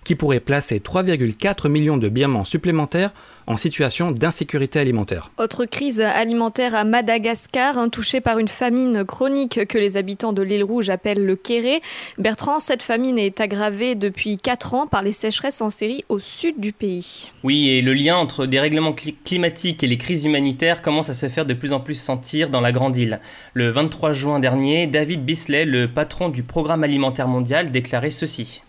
qui 0.06 0.16
pourrait 0.16 0.40
placer 0.40 0.80
3,4 0.80 1.68
millions 1.68 1.98
de 1.98 2.08
Birmans 2.08 2.46
supplémentaires 2.46 3.12
en 3.48 3.58
situation 3.58 4.12
d'insécurité 4.12 4.80
alimentaire. 4.80 5.30
Autre 5.38 5.66
crise 5.66 6.02
alimentaire 6.02 6.74
à 6.76 6.84
Madagascar, 6.84 7.78
hein, 7.78 7.90
touchée 7.90 8.22
par 8.22 8.40
une 8.40 8.48
famine 8.48 9.04
chronique 9.04 9.68
que 9.68 9.78
les 9.78 9.98
habitants 9.98 10.34
de 10.34 10.42
l'île 10.42 10.64
Rouge 10.64 10.90
appellent 10.90 11.26
le 11.26 11.36
kéré. 11.36 11.82
Bertrand, 12.18 12.60
cette 12.60 12.82
famine 12.82 13.20
est 13.20 13.42
aggravée 13.42 13.96
depuis 13.96 14.38
4 14.38 14.74
ans 14.74 14.88
par 14.88 15.04
les 15.04 15.12
sécheresses 15.12 15.62
en 15.62 15.70
série 15.70 16.04
au 16.10 16.20
sud 16.20 16.60
du 16.60 16.72
pays. 16.72 17.32
Oui, 17.44 17.70
et 17.70 17.82
le 17.82 17.94
lien 17.94 18.16
entre 18.16 18.46
dérèglement 18.46 18.96
climatique 19.26 19.84
et 19.84 19.88
les 19.88 19.98
crises 19.98 20.26
humanitaires 20.26 20.82
commence 20.82 21.10
à 21.10 21.14
se 21.14 21.30
faire 21.30 21.46
de 21.46 21.54
plus 21.54 21.74
en 21.74 21.80
plus 21.80 21.96
sentir 21.96 22.50
dans 22.50 22.62
la 22.62 22.72
grande 22.72 22.98
île. 22.98 23.20
Le 23.54 23.70
23 23.70 24.12
juin 24.14 24.40
dernier, 24.40 24.88
David 24.88 25.24
Bisley, 25.24 25.66
le 25.66 25.88
patron 25.88 26.30
du 26.30 26.44
programme 26.44 26.84
alimentaire 26.84 27.28
mondial, 27.28 27.72
déclarait 27.72 28.12
ceci. 28.12 28.62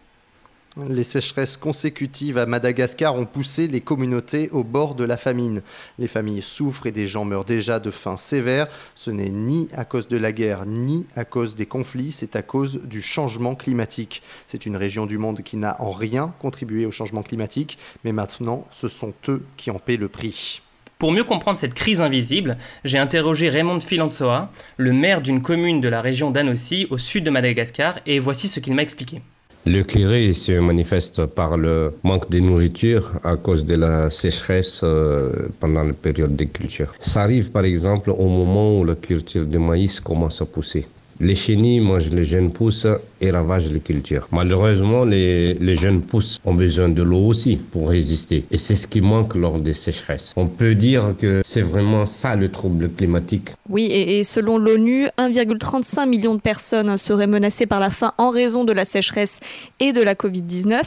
Les 0.78 1.04
sécheresses 1.04 1.56
consécutives 1.56 2.36
à 2.36 2.44
Madagascar 2.44 3.16
ont 3.16 3.24
poussé 3.24 3.66
les 3.66 3.80
communautés 3.80 4.50
au 4.50 4.62
bord 4.62 4.94
de 4.94 5.04
la 5.04 5.16
famine. 5.16 5.62
Les 5.98 6.06
familles 6.06 6.42
souffrent 6.42 6.86
et 6.86 6.92
des 6.92 7.06
gens 7.06 7.24
meurent 7.24 7.46
déjà 7.46 7.80
de 7.80 7.90
faim 7.90 8.18
sévère. 8.18 8.66
Ce 8.94 9.10
n'est 9.10 9.30
ni 9.30 9.70
à 9.74 9.86
cause 9.86 10.06
de 10.06 10.18
la 10.18 10.32
guerre 10.32 10.66
ni 10.66 11.06
à 11.16 11.24
cause 11.24 11.56
des 11.56 11.64
conflits, 11.64 12.12
c'est 12.12 12.36
à 12.36 12.42
cause 12.42 12.82
du 12.84 13.00
changement 13.00 13.54
climatique. 13.54 14.22
C'est 14.48 14.66
une 14.66 14.76
région 14.76 15.06
du 15.06 15.16
monde 15.16 15.40
qui 15.40 15.56
n'a 15.56 15.80
en 15.80 15.90
rien 15.92 16.34
contribué 16.40 16.84
au 16.84 16.90
changement 16.90 17.22
climatique, 17.22 17.78
mais 18.04 18.12
maintenant 18.12 18.66
ce 18.70 18.88
sont 18.88 19.14
eux 19.28 19.46
qui 19.56 19.70
en 19.70 19.78
paient 19.78 19.96
le 19.96 20.08
prix. 20.08 20.60
Pour 20.98 21.10
mieux 21.10 21.24
comprendre 21.24 21.58
cette 21.58 21.72
crise 21.72 22.02
invisible, 22.02 22.58
j'ai 22.84 22.98
interrogé 22.98 23.48
Raymond 23.48 23.80
Filanzoa, 23.80 24.52
le 24.76 24.92
maire 24.92 25.22
d'une 25.22 25.40
commune 25.40 25.80
de 25.80 25.88
la 25.88 26.02
région 26.02 26.30
d'Anossi, 26.30 26.86
au 26.90 26.98
sud 26.98 27.24
de 27.24 27.30
Madagascar, 27.30 27.98
et 28.04 28.18
voici 28.18 28.46
ce 28.46 28.60
qu'il 28.60 28.74
m'a 28.74 28.82
expliqué. 28.82 29.22
Le 29.68 29.82
curé 29.82 30.32
se 30.32 30.52
manifeste 30.60 31.26
par 31.26 31.56
le 31.56 31.92
manque 32.04 32.30
de 32.30 32.38
nourriture 32.38 33.10
à 33.24 33.34
cause 33.34 33.64
de 33.64 33.74
la 33.74 34.10
sécheresse 34.10 34.82
euh, 34.84 35.32
pendant 35.58 35.82
la 35.82 35.92
période 35.92 36.36
de 36.36 36.44
culture. 36.44 36.94
Ça 37.00 37.22
arrive 37.22 37.50
par 37.50 37.64
exemple 37.64 38.10
au 38.10 38.28
moment 38.28 38.78
où 38.78 38.84
la 38.84 38.94
culture 38.94 39.44
de 39.44 39.58
maïs 39.58 39.98
commence 39.98 40.40
à 40.40 40.44
pousser. 40.44 40.86
Les 41.18 41.34
chenilles 41.34 41.80
mangent 41.80 42.10
les 42.12 42.22
jeunes 42.22 42.52
pousses 42.52 42.86
et 43.20 43.30
ravagent 43.30 43.70
les 43.70 43.80
cultures. 43.80 44.28
Malheureusement, 44.32 45.04
les, 45.04 45.76
jeunes 45.76 46.02
pousses 46.02 46.40
ont 46.44 46.54
besoin 46.54 46.88
de 46.88 47.02
l'eau 47.02 47.26
aussi 47.26 47.56
pour 47.56 47.90
résister. 47.90 48.46
Et 48.50 48.58
c'est 48.58 48.76
ce 48.76 48.86
qui 48.86 49.00
manque 49.00 49.34
lors 49.34 49.60
des 49.60 49.74
sécheresses. 49.74 50.32
On 50.36 50.46
peut 50.46 50.74
dire 50.74 51.14
que 51.18 51.42
c'est 51.44 51.62
vraiment 51.62 52.06
ça 52.06 52.36
le 52.36 52.48
trouble 52.48 52.90
climatique. 52.90 53.50
Oui, 53.68 53.86
et, 53.90 54.24
selon 54.24 54.58
l'ONU, 54.58 55.06
1,35 55.18 56.08
million 56.08 56.34
de 56.34 56.40
personnes 56.40 56.96
seraient 56.96 57.26
menacées 57.26 57.66
par 57.66 57.80
la 57.80 57.90
faim 57.90 58.12
en 58.18 58.30
raison 58.30 58.64
de 58.64 58.72
la 58.72 58.84
sécheresse 58.84 59.40
et 59.80 59.92
de 59.92 60.02
la 60.02 60.14
Covid-19. 60.14 60.82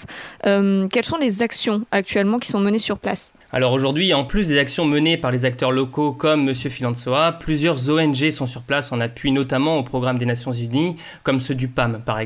Euh, 0.48 0.88
quelles 0.88 1.06
sont 1.06 1.18
les 1.18 1.42
actions 1.42 1.86
actuellement 1.92 2.40
qui 2.40 2.48
sont 2.48 2.60
menées 2.60 2.80
sur 2.80 2.98
place? 2.98 3.34
Alors 3.52 3.74
aujourd'hui, 3.74 4.14
en 4.14 4.26
plus 4.26 4.48
des 4.48 4.60
actions 4.60 4.86
menées 4.86 5.18
par 5.18 5.31
les 5.31 5.44
acteurs 5.44 5.72
locaux 5.72 6.12
comme 6.12 6.48
M. 6.48 6.54
Filanzoa, 6.54 7.31
plusieurs 7.31 7.90
ONG 7.90 8.30
sont 8.30 8.46
sur 8.46 8.62
place 8.62 8.92
en 8.92 9.02
appui 9.02 9.31
notamment 9.31 9.78
au 9.78 9.83
programme 9.83 10.19
des 10.19 10.28
Nations 10.28 10.52
Unies, 10.52 10.95
comme 11.24 11.40
ceux 11.40 11.56
du 11.56 11.68
PAM 11.68 12.00
par 12.06 12.19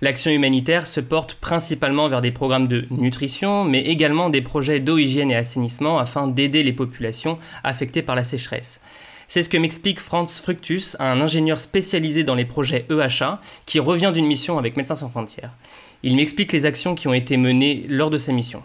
L'action 0.00 0.30
humanitaire 0.30 0.86
se 0.86 1.00
porte 1.00 1.34
principalement 1.34 2.08
vers 2.08 2.20
des 2.20 2.30
programmes 2.30 2.68
de 2.68 2.86
nutrition, 2.90 3.64
mais 3.64 3.80
également 3.80 4.30
des 4.30 4.42
projets 4.42 4.80
d'eau, 4.80 4.98
hygiène 4.98 5.30
et 5.30 5.36
assainissement 5.36 5.98
afin 5.98 6.26
d'aider 6.26 6.62
les 6.62 6.72
populations 6.72 7.38
affectées 7.64 8.02
par 8.02 8.16
la 8.16 8.24
sécheresse. 8.24 8.80
C'est 9.28 9.42
ce 9.42 9.48
que 9.48 9.56
m'explique 9.56 10.00
Franz 10.00 10.40
Fructus, 10.42 10.96
un 11.00 11.20
ingénieur 11.20 11.58
spécialisé 11.58 12.22
dans 12.22 12.34
les 12.34 12.44
projets 12.44 12.84
EHA, 12.90 13.40
qui 13.64 13.80
revient 13.80 14.10
d'une 14.12 14.26
mission 14.26 14.58
avec 14.58 14.76
Médecins 14.76 14.96
sans 14.96 15.08
frontières. 15.08 15.52
Il 16.02 16.16
m'explique 16.16 16.52
les 16.52 16.66
actions 16.66 16.94
qui 16.94 17.08
ont 17.08 17.14
été 17.14 17.36
menées 17.36 17.86
lors 17.88 18.10
de 18.10 18.18
sa 18.18 18.32
mission. 18.32 18.62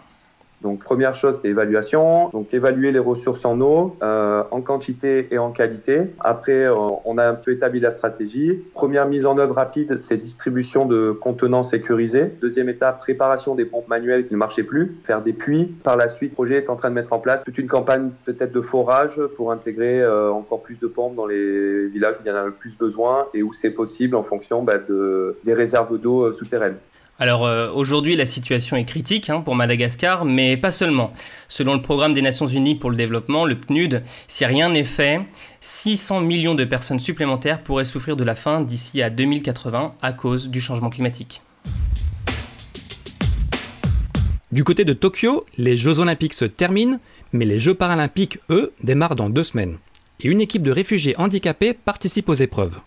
Donc 0.62 0.82
première 0.82 1.14
chose, 1.14 1.38
c'est 1.40 1.48
l'évaluation. 1.48 2.30
Donc 2.30 2.52
évaluer 2.52 2.90
les 2.90 2.98
ressources 2.98 3.44
en 3.44 3.60
eau, 3.60 3.96
euh, 4.02 4.42
en 4.50 4.60
quantité 4.60 5.28
et 5.30 5.38
en 5.38 5.50
qualité. 5.50 6.10
Après, 6.20 6.64
euh, 6.64 6.74
on 7.04 7.18
a 7.18 7.28
un 7.28 7.34
peu 7.34 7.52
établi 7.52 7.80
la 7.80 7.90
stratégie. 7.90 8.60
Première 8.74 9.06
mise 9.06 9.26
en 9.26 9.38
œuvre 9.38 9.54
rapide, 9.54 10.00
c'est 10.00 10.16
distribution 10.16 10.86
de 10.86 11.12
contenants 11.12 11.62
sécurisés. 11.62 12.32
Deuxième 12.40 12.68
étape, 12.68 12.98
préparation 12.98 13.54
des 13.54 13.64
pompes 13.64 13.88
manuelles 13.88 14.26
qui 14.26 14.34
ne 14.34 14.38
marchaient 14.38 14.64
plus. 14.64 14.96
Faire 15.04 15.22
des 15.22 15.32
puits. 15.32 15.66
Par 15.82 15.96
la 15.96 16.08
suite, 16.08 16.32
le 16.32 16.34
projet 16.34 16.56
est 16.56 16.70
en 16.70 16.76
train 16.76 16.90
de 16.90 16.94
mettre 16.94 17.12
en 17.12 17.18
place 17.18 17.44
toute 17.44 17.58
une 17.58 17.68
campagne 17.68 18.10
peut-être 18.24 18.52
de 18.52 18.60
forage 18.60 19.20
pour 19.36 19.52
intégrer 19.52 20.00
euh, 20.02 20.32
encore 20.32 20.62
plus 20.62 20.80
de 20.80 20.86
pompes 20.86 21.14
dans 21.14 21.26
les 21.26 21.86
villages 21.86 22.16
où 22.16 22.22
il 22.24 22.28
y 22.28 22.32
en 22.32 22.36
a 22.36 22.44
le 22.44 22.52
plus 22.52 22.76
besoin 22.76 23.26
et 23.32 23.42
où 23.42 23.52
c'est 23.52 23.70
possible 23.70 24.16
en 24.16 24.22
fonction 24.22 24.62
bah, 24.62 24.78
de, 24.78 25.36
des 25.44 25.54
réserves 25.54 25.98
d'eau 25.98 26.32
souterraines. 26.32 26.76
Alors 27.20 27.46
euh, 27.46 27.70
aujourd'hui, 27.72 28.14
la 28.14 28.26
situation 28.26 28.76
est 28.76 28.84
critique 28.84 29.28
hein, 29.28 29.40
pour 29.40 29.56
Madagascar, 29.56 30.24
mais 30.24 30.56
pas 30.56 30.70
seulement. 30.70 31.12
Selon 31.48 31.74
le 31.74 31.82
programme 31.82 32.14
des 32.14 32.22
Nations 32.22 32.46
Unies 32.46 32.76
pour 32.76 32.90
le 32.90 32.96
développement, 32.96 33.44
le 33.44 33.58
PNUD, 33.58 34.04
si 34.28 34.44
rien 34.44 34.68
n'est 34.68 34.84
fait, 34.84 35.20
600 35.60 36.20
millions 36.20 36.54
de 36.54 36.64
personnes 36.64 37.00
supplémentaires 37.00 37.62
pourraient 37.62 37.84
souffrir 37.84 38.14
de 38.14 38.22
la 38.22 38.36
faim 38.36 38.60
d'ici 38.60 39.02
à 39.02 39.10
2080 39.10 39.94
à 40.00 40.12
cause 40.12 40.48
du 40.48 40.60
changement 40.60 40.90
climatique. 40.90 41.42
Du 44.52 44.62
côté 44.62 44.84
de 44.84 44.92
Tokyo, 44.92 45.44
les 45.58 45.76
Jeux 45.76 45.98
olympiques 45.98 46.34
se 46.34 46.44
terminent, 46.44 47.00
mais 47.32 47.44
les 47.44 47.58
Jeux 47.58 47.74
paralympiques, 47.74 48.38
eux, 48.48 48.72
démarrent 48.82 49.16
dans 49.16 49.28
deux 49.28 49.42
semaines. 49.42 49.78
Et 50.20 50.28
une 50.28 50.40
équipe 50.40 50.62
de 50.62 50.70
réfugiés 50.70 51.14
handicapés 51.18 51.74
participe 51.74 52.28
aux 52.28 52.34
épreuves. 52.34 52.78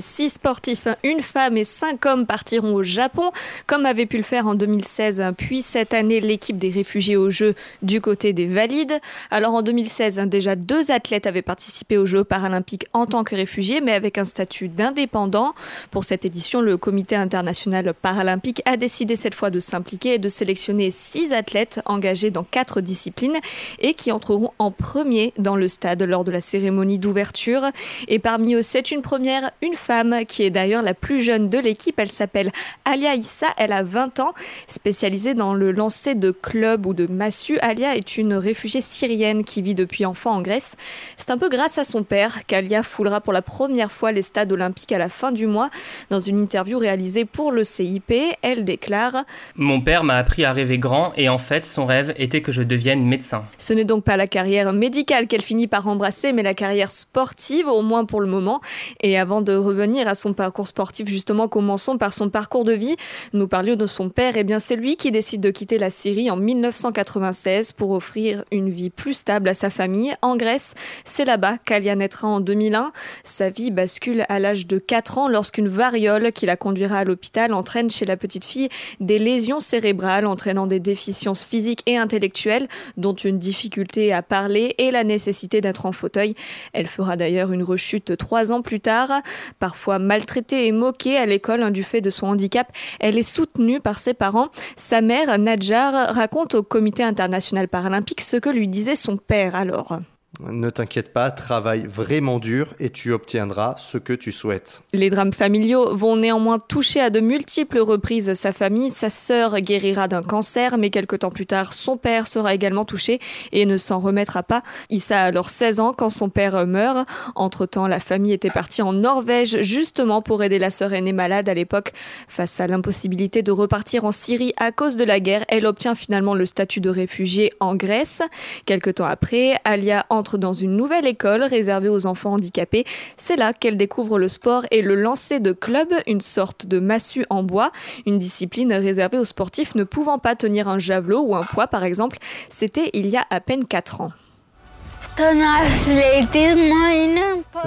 Six 0.00 0.30
sportifs, 0.30 0.88
une 1.02 1.20
femme 1.20 1.56
et 1.56 1.64
cinq 1.64 2.06
hommes 2.06 2.26
partiront 2.26 2.74
au 2.74 2.82
Japon, 2.82 3.30
comme 3.66 3.86
avait 3.86 4.06
pu 4.06 4.16
le 4.16 4.22
faire 4.22 4.46
en 4.46 4.54
2016, 4.54 5.22
puis 5.36 5.62
cette 5.62 5.94
année 5.94 6.20
l'équipe 6.20 6.58
des 6.58 6.70
réfugiés 6.70 7.16
aux 7.16 7.30
Jeux 7.30 7.54
du 7.82 8.00
côté 8.00 8.32
des 8.32 8.46
valides. 8.46 8.98
Alors 9.30 9.54
en 9.54 9.62
2016, 9.62 10.18
déjà 10.26 10.56
deux 10.56 10.90
athlètes 10.90 11.26
avaient 11.26 11.42
participé 11.42 11.98
aux 11.98 12.06
Jeux 12.06 12.24
paralympiques 12.24 12.86
en 12.92 13.06
tant 13.06 13.24
que 13.24 13.34
réfugiés, 13.34 13.80
mais 13.80 13.92
avec 13.92 14.18
un 14.18 14.24
statut 14.24 14.68
d'indépendant. 14.68 15.54
Pour 15.90 16.04
cette 16.04 16.24
édition, 16.24 16.60
le 16.60 16.76
Comité 16.76 17.16
international 17.16 17.94
paralympique 17.94 18.62
a 18.64 18.76
décidé 18.76 19.16
cette 19.16 19.34
fois 19.34 19.50
de 19.50 19.60
s'impliquer 19.60 20.14
et 20.14 20.18
de 20.18 20.28
sélectionner 20.28 20.90
six 20.90 21.32
athlètes 21.32 21.80
engagés 21.84 22.30
dans 22.30 22.44
quatre 22.44 22.80
disciplines 22.80 23.36
et 23.80 23.94
qui 23.94 24.12
entreront 24.12 24.52
en 24.58 24.70
premier 24.70 25.32
dans 25.38 25.56
le 25.56 25.68
stade 25.68 26.02
lors 26.02 26.24
de 26.24 26.30
la 26.30 26.40
cérémonie 26.40 26.98
d'ouverture. 26.98 27.62
Et 28.08 28.18
parmi 28.18 28.54
eux, 28.54 28.62
c'est 28.62 28.90
une 28.90 29.02
première, 29.02 29.50
femme 29.74 30.24
qui 30.26 30.42
est 30.42 30.50
d'ailleurs 30.50 30.82
la 30.82 30.94
plus 30.94 31.20
jeune 31.20 31.48
de 31.48 31.58
l'équipe. 31.58 31.98
Elle 31.98 32.08
s'appelle 32.08 32.52
Alia 32.84 33.14
Issa, 33.14 33.48
elle 33.56 33.72
a 33.72 33.82
20 33.82 34.20
ans, 34.20 34.32
spécialisée 34.66 35.34
dans 35.34 35.54
le 35.54 35.72
lancer 35.72 36.14
de 36.14 36.30
club 36.30 36.86
ou 36.86 36.94
de 36.94 37.06
massue. 37.10 37.58
Alia 37.60 37.96
est 37.96 38.16
une 38.16 38.34
réfugiée 38.34 38.80
syrienne 38.80 39.44
qui 39.44 39.62
vit 39.62 39.74
depuis 39.74 40.06
enfant 40.06 40.32
en 40.32 40.42
Grèce. 40.42 40.76
C'est 41.16 41.30
un 41.30 41.38
peu 41.38 41.48
grâce 41.48 41.78
à 41.78 41.84
son 41.84 42.02
père 42.02 42.46
qu'Alia 42.46 42.82
foulera 42.82 43.20
pour 43.20 43.32
la 43.32 43.42
première 43.42 43.90
fois 43.90 44.12
les 44.12 44.22
stades 44.22 44.52
olympiques 44.52 44.92
à 44.92 44.98
la 44.98 45.08
fin 45.08 45.32
du 45.32 45.46
mois. 45.46 45.70
Dans 46.10 46.20
une 46.20 46.40
interview 46.40 46.78
réalisée 46.78 47.24
pour 47.24 47.52
le 47.52 47.64
CIP, 47.64 48.12
elle 48.42 48.64
déclare 48.64 49.24
Mon 49.56 49.80
père 49.80 50.04
m'a 50.04 50.16
appris 50.16 50.44
à 50.44 50.52
rêver 50.52 50.78
grand 50.78 51.12
et 51.16 51.28
en 51.28 51.38
fait, 51.38 51.66
son 51.66 51.86
rêve 51.86 52.14
était 52.16 52.42
que 52.42 52.52
je 52.52 52.62
devienne 52.62 53.04
médecin. 53.04 53.44
Ce 53.58 53.72
n'est 53.72 53.84
donc 53.84 54.04
pas 54.04 54.16
la 54.16 54.26
carrière 54.26 54.72
médicale 54.72 55.26
qu'elle 55.26 55.42
finit 55.42 55.66
par 55.66 55.88
embrasser, 55.88 56.32
mais 56.32 56.42
la 56.42 56.54
carrière 56.54 56.90
sportive, 56.90 57.68
au 57.68 57.82
moins 57.82 58.04
pour 58.04 58.20
le 58.20 58.26
moment. 58.26 58.60
Et 59.02 59.18
avant 59.18 59.42
de 59.42 59.55
revenir 59.56 60.08
à 60.08 60.14
son 60.14 60.32
parcours 60.32 60.68
sportif, 60.68 61.08
justement, 61.08 61.48
commençons 61.48 61.98
par 61.98 62.12
son 62.12 62.30
parcours 62.30 62.64
de 62.64 62.72
vie. 62.72 62.96
Nous 63.32 63.48
parlions 63.48 63.76
de 63.76 63.86
son 63.86 64.08
père, 64.08 64.36
et 64.36 64.40
eh 64.40 64.44
bien 64.44 64.58
c'est 64.58 64.76
lui 64.76 64.96
qui 64.96 65.10
décide 65.10 65.40
de 65.40 65.50
quitter 65.50 65.78
la 65.78 65.90
Syrie 65.90 66.30
en 66.30 66.36
1996 66.36 67.72
pour 67.72 67.92
offrir 67.92 68.44
une 68.50 68.70
vie 68.70 68.90
plus 68.90 69.14
stable 69.14 69.48
à 69.48 69.54
sa 69.54 69.70
famille 69.70 70.14
en 70.22 70.36
Grèce. 70.36 70.74
C'est 71.04 71.24
là-bas 71.24 71.58
qu'Alia 71.64 71.96
naîtra 71.96 72.28
en 72.28 72.40
2001. 72.40 72.92
Sa 73.24 73.50
vie 73.50 73.70
bascule 73.70 74.24
à 74.28 74.38
l'âge 74.38 74.66
de 74.66 74.78
4 74.78 75.18
ans 75.18 75.28
lorsqu'une 75.28 75.68
variole 75.68 76.32
qui 76.32 76.46
la 76.46 76.56
conduira 76.56 76.98
à 76.98 77.04
l'hôpital 77.04 77.52
entraîne 77.52 77.90
chez 77.90 78.04
la 78.04 78.16
petite 78.16 78.44
fille 78.44 78.68
des 79.00 79.18
lésions 79.18 79.60
cérébrales 79.60 80.26
entraînant 80.26 80.66
des 80.66 80.80
déficiences 80.80 81.44
physiques 81.44 81.82
et 81.86 81.96
intellectuelles, 81.96 82.68
dont 82.96 83.14
une 83.14 83.38
difficulté 83.38 84.12
à 84.12 84.22
parler 84.22 84.74
et 84.78 84.90
la 84.90 85.04
nécessité 85.04 85.60
d'être 85.60 85.86
en 85.86 85.92
fauteuil. 85.92 86.34
Elle 86.72 86.86
fera 86.86 87.16
d'ailleurs 87.16 87.52
une 87.52 87.62
rechute 87.62 88.16
trois 88.16 88.52
ans 88.52 88.62
plus 88.62 88.80
tard. 88.80 89.10
Parfois 89.58 89.98
maltraitée 89.98 90.66
et 90.66 90.72
moquée 90.72 91.16
à 91.16 91.26
l'école 91.26 91.62
hein, 91.62 91.70
du 91.70 91.84
fait 91.84 92.00
de 92.00 92.10
son 92.10 92.26
handicap, 92.26 92.70
elle 93.00 93.18
est 93.18 93.22
soutenue 93.22 93.80
par 93.80 93.98
ses 93.98 94.14
parents. 94.14 94.48
Sa 94.76 95.00
mère, 95.00 95.38
Nadjar, 95.38 96.14
raconte 96.14 96.54
au 96.54 96.62
Comité 96.62 97.02
international 97.02 97.68
paralympique 97.68 98.20
ce 98.20 98.36
que 98.36 98.50
lui 98.50 98.68
disait 98.68 98.96
son 98.96 99.16
père 99.16 99.54
alors. 99.54 100.00
Ne 100.40 100.68
t'inquiète 100.68 101.12
pas, 101.12 101.30
travaille 101.30 101.86
vraiment 101.86 102.38
dur 102.38 102.74
et 102.78 102.90
tu 102.90 103.12
obtiendras 103.12 103.76
ce 103.78 103.96
que 103.96 104.12
tu 104.12 104.32
souhaites. 104.32 104.82
Les 104.92 105.08
drames 105.08 105.32
familiaux 105.32 105.96
vont 105.96 106.16
néanmoins 106.16 106.58
toucher 106.58 107.00
à 107.00 107.10
de 107.10 107.20
multiples 107.20 107.78
reprises 107.78 108.34
sa 108.34 108.52
famille. 108.52 108.90
Sa 108.90 109.08
sœur 109.08 109.58
guérira 109.60 110.08
d'un 110.08 110.22
cancer, 110.22 110.76
mais 110.76 110.90
quelques 110.90 111.20
temps 111.20 111.30
plus 111.30 111.46
tard, 111.46 111.72
son 111.72 111.96
père 111.96 112.26
sera 112.26 112.54
également 112.54 112.84
touché 112.84 113.18
et 113.52 113.64
ne 113.64 113.76
s'en 113.78 113.98
remettra 113.98 114.42
pas. 114.42 114.62
Issa 114.90 115.20
a 115.20 115.24
alors 115.24 115.48
16 115.48 115.80
ans 115.80 115.94
quand 115.96 116.10
son 116.10 116.28
père 116.28 116.66
meurt. 116.66 117.08
Entre-temps, 117.34 117.86
la 117.86 118.00
famille 118.00 118.32
était 118.32 118.50
partie 118.50 118.82
en 118.82 118.92
Norvège 118.92 119.62
justement 119.62 120.20
pour 120.20 120.42
aider 120.42 120.58
la 120.58 120.70
sœur 120.70 120.92
aînée 120.92 121.12
malade 121.14 121.48
à 121.48 121.54
l'époque. 121.54 121.92
Face 122.28 122.60
à 122.60 122.66
l'impossibilité 122.66 123.42
de 123.42 123.52
repartir 123.52 124.04
en 124.04 124.12
Syrie 124.12 124.52
à 124.58 124.70
cause 124.70 124.96
de 124.96 125.04
la 125.04 125.18
guerre, 125.18 125.44
elle 125.48 125.64
obtient 125.64 125.94
finalement 125.94 126.34
le 126.34 126.44
statut 126.44 126.80
de 126.80 126.90
réfugiée 126.90 127.52
en 127.60 127.74
Grèce. 127.74 128.22
Quelque 128.66 128.90
temps 128.90 129.06
après, 129.06 129.54
Alia 129.64 130.04
entre 130.10 130.25
dans 130.34 130.52
une 130.52 130.76
nouvelle 130.76 131.06
école 131.06 131.44
réservée 131.44 131.88
aux 131.88 132.06
enfants 132.06 132.32
handicapés. 132.32 132.84
C'est 133.16 133.36
là 133.36 133.52
qu'elle 133.52 133.76
découvre 133.76 134.18
le 134.18 134.26
sport 134.26 134.66
et 134.72 134.82
le 134.82 134.96
lancer 134.96 135.38
de 135.38 135.52
club, 135.52 135.88
une 136.08 136.20
sorte 136.20 136.66
de 136.66 136.80
massue 136.80 137.24
en 137.30 137.44
bois, 137.44 137.70
une 138.04 138.18
discipline 138.18 138.72
réservée 138.72 139.18
aux 139.18 139.24
sportifs 139.24 139.76
ne 139.76 139.84
pouvant 139.84 140.18
pas 140.18 140.34
tenir 140.34 140.66
un 140.66 140.80
javelot 140.80 141.22
ou 141.22 141.36
un 141.36 141.44
poids 141.44 141.68
par 141.68 141.84
exemple. 141.84 142.18
C'était 142.48 142.90
il 142.92 143.06
y 143.06 143.16
a 143.16 143.24
à 143.30 143.40
peine 143.40 143.64
4 143.64 144.00
ans. 144.00 144.12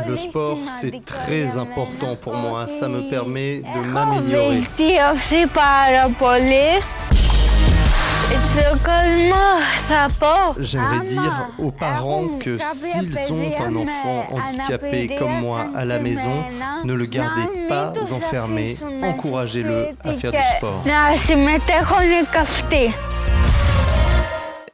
Le 0.07 0.15
sport, 0.17 0.59
c'est 0.67 1.03
très 1.03 1.57
important 1.57 2.15
pour 2.15 2.35
moi. 2.35 2.67
Ça 2.67 2.87
me 2.87 3.09
permet 3.09 3.61
de 3.61 3.91
m'améliorer. 3.91 4.61
J'aimerais 10.59 11.05
dire 11.05 11.47
aux 11.57 11.71
parents 11.71 12.27
que 12.39 12.57
s'ils 12.61 13.17
ont 13.31 13.51
un 13.63 13.75
enfant 13.75 14.25
handicapé 14.31 15.15
comme 15.17 15.39
moi 15.41 15.65
à 15.75 15.85
la 15.85 15.99
maison, 15.99 16.43
ne 16.83 16.93
le 16.93 17.05
gardez 17.05 17.47
pas 17.67 17.93
enfermé, 18.11 18.77
encouragez-le 19.01 19.89
à 20.03 20.13
faire 20.13 20.31
du 20.31 20.37
sport. 20.57 20.83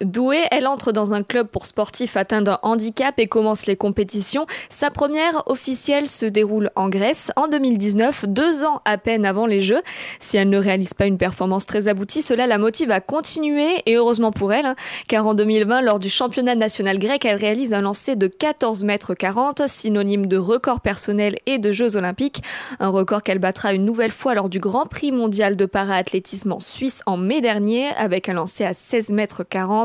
Douée, 0.01 0.43
elle 0.51 0.67
entre 0.67 0.91
dans 0.91 1.13
un 1.13 1.23
club 1.23 1.47
pour 1.47 1.65
sportifs 1.65 2.17
atteints 2.17 2.41
d'un 2.41 2.59
handicap 2.63 3.13
et 3.17 3.27
commence 3.27 3.65
les 3.65 3.75
compétitions. 3.75 4.45
Sa 4.69 4.89
première 4.89 5.43
officielle 5.47 6.07
se 6.07 6.25
déroule 6.25 6.71
en 6.75 6.89
Grèce 6.89 7.31
en 7.35 7.47
2019, 7.47 8.25
deux 8.27 8.63
ans 8.63 8.81
à 8.85 8.97
peine 8.97 9.25
avant 9.25 9.45
les 9.45 9.61
Jeux. 9.61 9.81
Si 10.19 10.37
elle 10.37 10.49
ne 10.49 10.57
réalise 10.57 10.93
pas 10.93 11.05
une 11.05 11.17
performance 11.17 11.65
très 11.65 11.87
aboutie, 11.87 12.21
cela 12.21 12.47
la 12.47 12.57
motive 12.57 12.91
à 12.91 12.99
continuer 12.99 13.67
et 13.85 13.95
heureusement 13.95 14.31
pour 14.31 14.53
elle, 14.53 14.65
hein, 14.65 14.75
car 15.07 15.25
en 15.27 15.33
2020, 15.33 15.81
lors 15.81 15.99
du 15.99 16.09
championnat 16.09 16.55
national 16.55 16.99
grec, 16.99 17.23
elle 17.25 17.37
réalise 17.37 17.73
un 17.73 17.81
lancer 17.81 18.15
de 18.15 18.27
14 18.27 18.83
mètres 18.83 19.13
40, 19.13 19.67
synonyme 19.67 20.25
de 20.25 20.37
record 20.37 20.81
personnel 20.81 21.35
et 21.45 21.57
de 21.57 21.71
Jeux 21.71 21.95
olympiques. 21.95 22.41
Un 22.79 22.89
record 22.89 23.23
qu'elle 23.23 23.39
battra 23.39 23.73
une 23.73 23.85
nouvelle 23.85 24.11
fois 24.11 24.33
lors 24.33 24.49
du 24.49 24.59
Grand 24.59 24.85
Prix 24.85 25.11
mondial 25.11 25.55
de 25.55 25.65
para-athlétisme 25.65 26.51
en 26.51 26.59
Suisse 26.59 27.01
en 27.05 27.17
mai 27.17 27.41
dernier, 27.41 27.87
avec 27.97 28.29
un 28.29 28.33
lancer 28.33 28.65
à 28.65 28.73
16 28.73 29.09
mètres 29.09 29.43
40. 29.43 29.84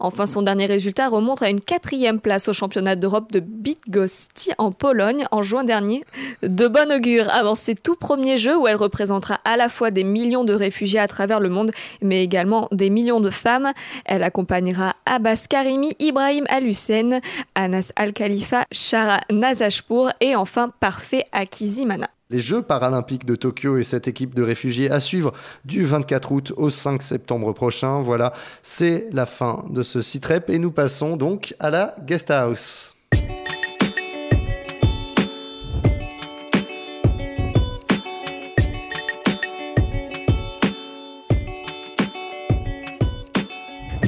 Enfin, 0.00 0.26
son 0.26 0.42
dernier 0.42 0.66
résultat 0.66 1.08
remonte 1.08 1.42
à 1.42 1.50
une 1.50 1.60
quatrième 1.60 2.20
place 2.20 2.48
au 2.48 2.52
championnat 2.52 2.96
d'Europe 2.96 3.32
de 3.32 3.40
Bydgoszcz 3.40 4.50
en 4.58 4.72
Pologne 4.72 5.26
en 5.30 5.42
juin 5.42 5.64
dernier. 5.64 6.04
De 6.42 6.68
bon 6.68 6.92
augure 6.92 7.30
avant 7.30 7.54
ses 7.54 7.74
tout 7.74 7.96
premiers 7.96 8.38
Jeux 8.38 8.56
où 8.56 8.66
elle 8.66 8.76
représentera 8.76 9.38
à 9.44 9.56
la 9.56 9.68
fois 9.68 9.90
des 9.90 10.04
millions 10.04 10.44
de 10.44 10.52
réfugiés 10.52 11.00
à 11.00 11.08
travers 11.08 11.40
le 11.40 11.48
monde, 11.48 11.72
mais 12.02 12.22
également 12.22 12.68
des 12.72 12.90
millions 12.90 13.20
de 13.20 13.30
femmes. 13.30 13.72
Elle 14.04 14.22
accompagnera 14.22 14.94
Abbas 15.06 15.46
Karimi, 15.48 15.94
Ibrahim 15.98 16.44
Al-Hussein, 16.48 17.20
Anas 17.54 17.92
Al-Khalifa, 17.96 18.64
Shara 18.72 19.20
Nazashpour 19.30 20.10
et 20.20 20.36
enfin 20.36 20.70
Parfait 20.80 21.24
Akizimana. 21.32 22.08
Les 22.30 22.40
Jeux 22.40 22.60
paralympiques 22.60 23.24
de 23.24 23.36
Tokyo 23.36 23.78
et 23.78 23.84
cette 23.84 24.06
équipe 24.06 24.34
de 24.34 24.42
réfugiés 24.42 24.90
à 24.90 25.00
suivre 25.00 25.32
du 25.64 25.84
24 25.84 26.30
août 26.32 26.52
au 26.58 26.68
5 26.68 27.02
septembre 27.02 27.54
prochain. 27.54 28.02
Voilà, 28.02 28.34
c'est 28.62 29.08
la 29.12 29.24
fin 29.24 29.64
de 29.70 29.82
ce 29.82 30.02
site 30.02 30.28
et 30.48 30.58
nous 30.58 30.70
passons 30.70 31.16
donc 31.16 31.54
à 31.58 31.70
la 31.70 31.96
guest 32.04 32.30
house. 32.30 32.94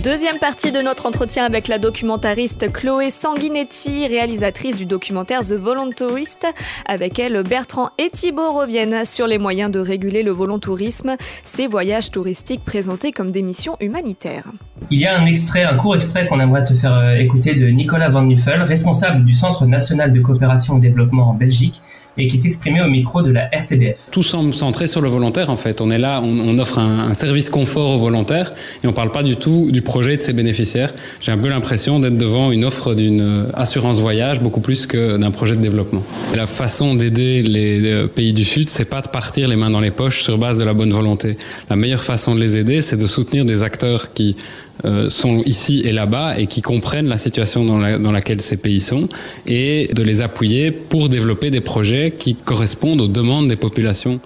Deuxième 0.02 0.38
partie 0.38 0.72
de 0.72 0.80
notre 0.80 1.04
entretien 1.04 1.44
avec 1.44 1.68
la 1.68 1.76
documentariste 1.76 2.72
Chloé 2.72 3.10
Sanguinetti, 3.10 4.06
réalisatrice 4.06 4.74
du 4.74 4.86
documentaire 4.86 5.42
The 5.42 5.52
Voluntourist. 5.52 6.46
Avec 6.86 7.18
elle, 7.18 7.42
Bertrand 7.42 7.90
et 7.98 8.08
Thibault 8.08 8.52
reviennent 8.52 9.04
sur 9.04 9.26
les 9.26 9.36
moyens 9.36 9.70
de 9.70 9.78
réguler 9.78 10.22
le 10.22 10.30
volontourisme, 10.30 11.16
ces 11.44 11.66
voyages 11.66 12.10
touristiques 12.10 12.64
présentés 12.64 13.12
comme 13.12 13.30
des 13.30 13.42
missions 13.42 13.76
humanitaires. 13.78 14.50
Il 14.90 14.98
y 14.98 15.06
a 15.06 15.20
un 15.20 15.26
extrait, 15.26 15.64
un 15.64 15.76
court 15.76 15.96
extrait 15.96 16.26
qu'on 16.26 16.40
aimerait 16.40 16.64
te 16.64 16.72
faire 16.72 16.94
euh, 16.94 17.16
écouter 17.16 17.54
de 17.54 17.66
Nicolas 17.66 18.08
Van 18.08 18.22
Nuffel, 18.22 18.62
responsable 18.62 19.22
du 19.24 19.34
Centre 19.34 19.66
national 19.66 20.12
de 20.12 20.20
coopération 20.20 20.78
et 20.78 20.80
développement 20.80 21.28
en 21.28 21.34
Belgique, 21.34 21.82
et 22.18 22.26
qui 22.26 22.38
s'exprimait 22.38 22.82
au 22.82 22.88
micro 22.88 23.22
de 23.22 23.30
la 23.30 23.46
RTBF. 23.46 24.10
Tout 24.10 24.22
semble 24.22 24.52
centré 24.52 24.86
sur 24.86 25.00
le 25.00 25.08
volontaire 25.08 25.50
en 25.50 25.56
fait. 25.56 25.80
On 25.80 25.90
est 25.90 25.98
là, 25.98 26.20
on, 26.22 26.58
offre 26.58 26.78
un, 26.78 27.14
service 27.14 27.50
confort 27.50 27.90
aux 27.90 27.98
volontaires 27.98 28.52
et 28.82 28.86
on 28.86 28.92
parle 28.92 29.12
pas 29.12 29.22
du 29.22 29.36
tout 29.36 29.70
du 29.70 29.82
projet 29.82 30.16
de 30.16 30.22
ses 30.22 30.32
bénéficiaires. 30.32 30.92
J'ai 31.20 31.32
un 31.32 31.38
peu 31.38 31.48
l'impression 31.48 32.00
d'être 32.00 32.18
devant 32.18 32.50
une 32.52 32.64
offre 32.64 32.94
d'une 32.94 33.46
assurance 33.54 34.00
voyage 34.00 34.40
beaucoup 34.40 34.60
plus 34.60 34.86
que 34.86 35.16
d'un 35.16 35.30
projet 35.30 35.56
de 35.56 35.60
développement. 35.60 36.02
la 36.34 36.46
façon 36.46 36.94
d'aider 36.94 37.42
les 37.42 37.84
euh, 37.84 38.06
pays 38.06 38.32
du 38.32 38.44
Sud, 38.44 38.68
c'est 38.68 38.84
pas 38.84 39.02
de 39.02 39.08
partir 39.08 39.48
les 39.48 39.56
mains 39.56 39.70
dans 39.70 39.80
les 39.80 39.90
poches 39.90 40.22
sur 40.22 40.38
base 40.38 40.58
de 40.58 40.64
la 40.64 40.74
bonne 40.74 40.92
volonté. 40.92 41.36
La 41.68 41.76
meilleure 41.76 42.02
façon 42.02 42.34
de 42.34 42.40
les 42.40 42.56
aider, 42.56 42.82
c'est 42.82 42.96
de 42.96 43.06
soutenir 43.06 43.44
des 43.44 43.62
acteurs 43.62 44.12
qui 44.12 44.36
euh, 44.84 45.10
sont 45.10 45.42
ici 45.44 45.82
et 45.84 45.92
là-bas 45.92 46.38
et 46.38 46.46
qui 46.46 46.62
comprennent 46.62 47.08
la 47.08 47.18
situation 47.18 47.64
dans, 47.64 47.98
dans 47.98 48.12
laquelle 48.12 48.40
ces 48.40 48.56
pays 48.56 48.80
sont 48.80 49.08
et 49.46 49.88
de 49.94 50.02
les 50.02 50.22
appuyer 50.22 50.70
pour 50.70 51.08
développer 51.08 51.50
des 51.50 51.60
projets 51.60 52.12
qui 52.16 52.34
correspondent 52.34 53.00
aux 53.00 53.08
demandes 53.08 53.48
des 53.48 53.56
populations. 53.56 54.20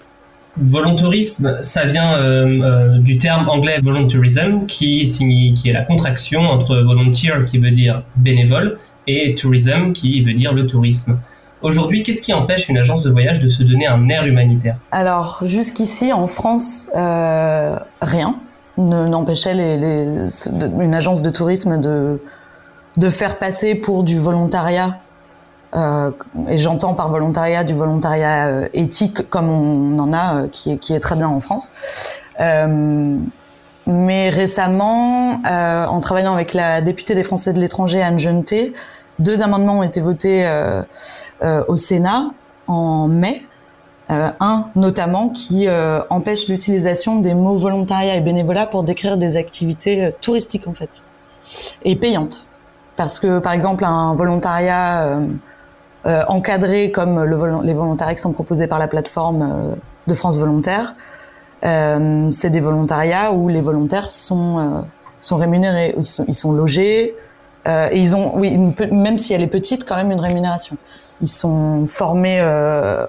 Volontarisme, 0.56 1.58
ça 1.62 1.84
vient 1.84 2.14
euh, 2.14 2.60
euh, 2.62 2.98
du 2.98 3.18
terme 3.18 3.48
anglais 3.48 3.80
voluntarism, 3.82 4.66
qui, 4.66 5.02
qui 5.02 5.68
est 5.68 5.72
la 5.72 5.82
contraction 5.82 6.42
entre 6.42 6.76
volunteer, 6.76 7.44
qui 7.44 7.58
veut 7.58 7.72
dire 7.72 8.02
bénévole, 8.16 8.78
et 9.08 9.34
tourism, 9.34 9.92
qui 9.92 10.20
veut 10.22 10.32
dire 10.32 10.52
le 10.52 10.66
tourisme. 10.66 11.18
Aujourd'hui, 11.60 12.02
qu'est-ce 12.02 12.22
qui 12.22 12.32
empêche 12.32 12.68
une 12.68 12.78
agence 12.78 13.02
de 13.02 13.10
voyage 13.10 13.40
de 13.40 13.48
se 13.48 13.62
donner 13.62 13.86
un 13.86 14.08
air 14.08 14.26
humanitaire? 14.26 14.76
Alors, 14.92 15.40
jusqu'ici, 15.44 16.12
en 16.12 16.26
France, 16.26 16.88
euh, 16.94 17.76
rien 18.00 18.36
n'empêchait 18.76 19.54
les, 19.54 20.28
une 20.80 20.94
agence 20.94 21.22
de 21.22 21.30
tourisme 21.30 21.80
de, 21.80 23.08
faire 23.08 23.38
passer 23.38 23.74
pour 23.74 24.02
du 24.02 24.18
volontariat 24.18 24.98
euh, 25.74 26.12
et 26.48 26.58
j'entends 26.58 26.94
par 26.94 27.10
volontariat 27.10 27.64
du 27.64 27.74
volontariat 27.74 28.46
euh, 28.46 28.68
éthique 28.74 29.28
comme 29.28 29.50
on 29.50 29.98
en 29.98 30.12
a 30.12 30.34
euh, 30.34 30.48
qui, 30.48 30.72
est, 30.72 30.76
qui 30.78 30.94
est 30.94 31.00
très 31.00 31.16
bien 31.16 31.28
en 31.28 31.40
France. 31.40 31.72
mais 33.86 34.30
récemment, 34.30 35.40
en 35.44 36.00
travaillant 36.00 36.32
avec 36.32 36.54
la 36.54 36.80
députée 36.80 37.14
des 37.14 37.22
Français 37.22 37.52
de 37.52 37.60
l'étranger 37.60 38.02
Anne 38.02 38.18
Jeuneté, 38.18 38.72
deux 39.18 39.42
amendements 39.42 39.80
ont 39.80 39.82
été 39.82 40.00
votés 40.00 40.46
au 41.68 41.76
Sénat 41.76 42.30
en 42.66 43.08
mai. 43.08 43.44
Un 44.08 44.66
notamment 44.76 45.30
qui 45.30 45.66
empêche 46.10 46.48
l'utilisation 46.48 47.20
des 47.20 47.32
mots 47.34 47.56
volontariat 47.56 48.16
et 48.16 48.20
bénévolat 48.20 48.66
pour 48.66 48.84
décrire 48.84 49.16
des 49.16 49.36
activités 49.36 50.12
touristiques 50.20 50.68
en 50.68 50.74
fait 50.74 51.02
et 51.84 51.96
payantes. 51.96 52.46
Parce 52.96 53.18
que 53.18 53.38
par 53.38 53.52
exemple 53.52 53.84
un 53.84 54.14
volontariat 54.14 55.18
euh, 56.06 56.22
encadrés 56.28 56.90
comme 56.90 57.24
le 57.24 57.62
les 57.62 57.72
volontariats 57.72 58.14
qui 58.14 58.20
sont 58.20 58.34
proposés 58.34 58.66
par 58.66 58.78
la 58.78 58.88
plateforme 58.88 59.42
euh, 59.42 59.74
de 60.06 60.12
France 60.12 60.38
Volontaire. 60.38 60.96
Euh, 61.64 62.30
c'est 62.30 62.50
des 62.50 62.60
volontariats 62.60 63.32
où 63.32 63.48
les 63.48 63.62
volontaires 63.62 64.10
sont 64.10 64.84
sont 65.20 65.36
rémunérés, 65.38 65.94
ils 65.96 66.06
sont, 66.06 66.26
ils 66.28 66.34
sont 66.34 66.52
logés 66.52 67.14
et 67.66 67.98
ils 67.98 68.14
ont, 68.14 68.32
oui, 68.36 68.58
même 68.92 69.16
si 69.16 69.32
elle 69.32 69.40
est 69.40 69.46
petite, 69.46 69.88
quand 69.88 69.96
même 69.96 70.10
une 70.10 70.20
rémunération. 70.20 70.76
Ils 71.22 71.30
sont 71.30 71.86
formés 71.86 72.44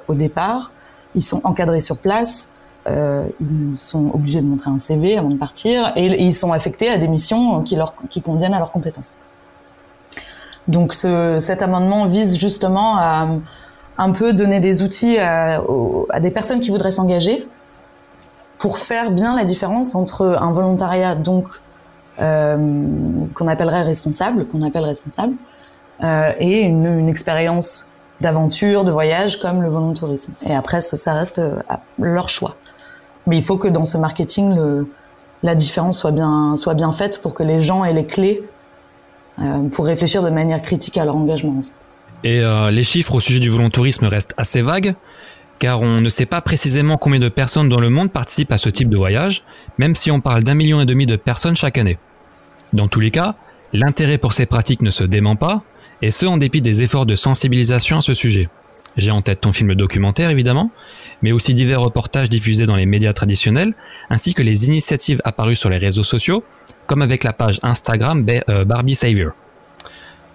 au 0.08 0.14
départ, 0.14 0.72
ils 1.16 1.24
sont 1.24 1.42
encadrés 1.44 1.82
sur 1.82 1.98
place, 1.98 2.52
euh, 2.88 3.26
ils 3.42 3.78
sont 3.78 4.12
obligés 4.14 4.42
de 4.42 4.46
montrer 4.46 4.70
un 4.70 4.78
CV 4.78 5.18
avant 5.18 5.30
de 5.30 5.38
partir 5.38 5.92
et, 5.96 6.06
ils 6.06 6.34
sont 6.34 6.52
affectés 6.52 6.90
à 6.90 6.98
des 6.98 7.08
missions 7.08 7.64
qui 7.64 7.76
leur 7.76 7.96
qui 8.10 8.22
conviennent 8.22 8.54
à 8.54 8.60
leurs 8.60 8.72
compétences. 8.72 9.16
Donc 10.68 10.94
ce, 10.94 11.40
cet 11.42 11.62
amendement 11.62 12.06
vise 12.06 12.38
justement 12.38 12.98
à 12.98 13.28
un 13.98 14.12
peu 14.12 14.34
donner 14.34 14.60
des 14.60 14.84
outils 14.84 15.18
à, 15.18 15.62
des 16.20 16.32
personnes 16.32 16.60
qui 16.60 16.70
voudraient 16.70 16.92
s'engager 16.92 17.48
pour 18.58 18.78
faire 18.78 19.12
bien 19.12 19.36
la 19.36 19.46
différence 19.46 19.96
entre 19.96 20.38
un 20.40 20.52
volontariat 20.52 21.16
donc 21.16 21.48
euh, 22.22 22.58
qu'on 23.34 23.48
appellerait 23.48 23.84
responsable, 23.84 24.46
qu'on 24.48 24.62
appelle 24.62 24.84
responsable, 24.84 25.34
euh, 26.04 26.32
et 26.40 26.62
une 26.62 27.10
expérience 27.10 27.90
d'aventure, 28.22 28.84
de 28.84 28.92
voyage 28.92 29.40
comme 29.40 29.62
le 29.62 29.70
volontourisme. 29.70 30.34
Et 30.46 30.56
après, 30.56 30.82
ça, 30.82 31.14
reste 31.14 31.42
à 31.70 31.82
leur 32.00 32.30
choix. 32.30 32.56
Mais 33.28 33.38
il 33.38 33.44
faut 33.44 33.58
que 33.58 33.68
dans 33.68 33.86
ce 33.86 33.98
marketing, 33.98 34.56
la 35.44 35.56
différence 35.56 36.00
soit 36.00 36.12
bien, 36.12 36.56
soit 36.58 36.74
bien 36.74 36.92
faite 36.92 37.22
pour 37.22 37.34
que 37.34 37.44
les 37.44 37.62
gens 37.62 37.86
aient 37.86 37.94
les 37.94 38.06
clés 38.06 38.44
euh, 39.42 39.68
pour 39.70 39.86
réfléchir 39.86 40.24
de 40.24 40.30
manière 40.30 40.62
critique 40.62 40.98
à 40.98 41.06
leur 41.06 41.16
engagement. 41.16 41.62
Et 42.24 42.40
euh, 42.40 42.72
les 42.72 42.84
chiffres 42.84 43.16
au 43.16 43.20
sujet 43.20 43.40
du 43.40 43.50
volontourisme 43.50 44.06
restent 44.06 44.34
assez 44.38 44.62
vagues, 44.62 44.96
car 45.60 45.82
on 45.82 46.02
ne 46.02 46.10
sait 46.10 46.26
pas 46.26 46.42
précisément 46.42 46.98
combien 46.98 47.20
de 47.20 47.30
personnes 47.30 47.70
dans 47.70 47.80
le 47.80 47.90
monde 47.90 48.12
participent 48.12 48.52
à 48.52 48.58
ce 48.58 48.70
type 48.70 48.90
de 48.90 48.98
voyage, 48.98 49.44
même 49.78 49.94
si 49.94 50.10
on 50.10 50.22
parle 50.22 50.44
d'un 50.44 50.56
million 50.56 50.82
et 50.82 50.86
demi 50.86 51.06
de 51.06 51.16
personnes 51.16 51.56
chaque 51.56 51.78
année. 51.78 51.98
Dans 52.74 52.88
tous 52.88 53.00
les 53.00 53.12
cas, 53.12 53.36
l'intérêt 53.74 54.18
pour 54.18 54.34
ces 54.34 54.46
pratiques 54.46 54.82
ne 54.82 54.92
se 54.92 55.04
dément 55.04 55.36
pas, 55.36 55.60
et 56.02 56.12
ce 56.12 56.25
en 56.25 56.38
dépit 56.38 56.62
des 56.62 56.82
efforts 56.82 57.06
de 57.06 57.16
sensibilisation 57.16 57.98
à 57.98 58.02
ce 58.02 58.14
sujet. 58.14 58.50
J'ai 58.98 59.12
en 59.12 59.22
tête 59.22 59.42
ton 59.42 59.52
film 59.52 59.75
documentaire 59.75 60.30
évidemment, 60.30 60.72
mais 61.22 61.32
aussi 61.32 61.53
divers 61.53 61.81
reportages 61.81 62.29
diffusés 62.29 62.66
dans 62.66 62.75
les 62.75 62.86
médias 62.86 63.14
traditionnels, 63.14 63.74
ainsi 64.10 64.34
que 64.34 64.42
les 64.42 64.66
initiatives 64.66 65.22
apparues 65.25 65.55
sur 65.55 65.70
les 65.70 65.77
réseaux 65.77 66.03
sociaux, 66.03 66.44
comme 66.88 67.01
avec 67.01 67.24
la 67.24 67.34
page 67.34 67.60
Instagram 67.64 68.25
euh, 68.50 68.64
Barbie 68.66 68.96
Savior. 68.96 69.34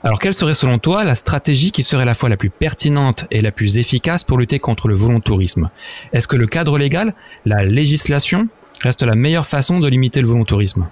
Alors 0.03 0.19
quelle 0.19 0.35
serait 0.35 0.55
selon 0.55 0.79
toi 0.79 1.05
la 1.05 1.15
stratégie 1.15 1.73
qui 1.73 1.83
serait 1.83 2.03
à 2.03 2.07
la 2.07 2.15
fois 2.15 2.31
la 2.31 2.39
plus 2.39 2.49
pertinente 2.49 3.27
et 3.31 3.43
la 3.43 3.53
plus 3.53 3.77
efficace 3.77 4.25
pour 4.25 4.39
lutter 4.39 4.59
contre 4.59 4.89
le 4.89 4.95
volontourisme? 4.95 5.71
Est-ce 6.13 6.27
que 6.27 6.37
le 6.37 6.47
cadre 6.47 6.79
légal, 6.79 7.15
la 7.45 7.65
législation, 7.65 8.49
reste 8.81 9.03
la 9.03 9.15
meilleure 9.15 9.47
façon 9.47 9.79
de 9.79 9.89
limiter 9.89 10.23
le 10.23 10.29
volontourisme? 10.29 10.89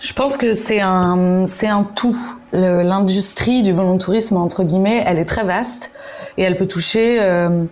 Je 0.00 0.14
pense 0.14 0.38
que 0.38 0.54
c'est 0.54 0.80
un, 0.80 1.46
c'est 1.46 1.68
un 1.68 1.84
tout. 1.84 2.16
L'industrie 2.52 3.62
du 3.62 3.72
volontourisme, 3.72 4.36
entre 4.38 4.64
guillemets, 4.64 5.04
elle 5.06 5.18
est 5.18 5.26
très 5.26 5.44
vaste 5.44 5.92
et 6.36 6.42
elle 6.42 6.56
peut 6.56 6.66
toucher 6.66 7.18
euh, 7.20 7.64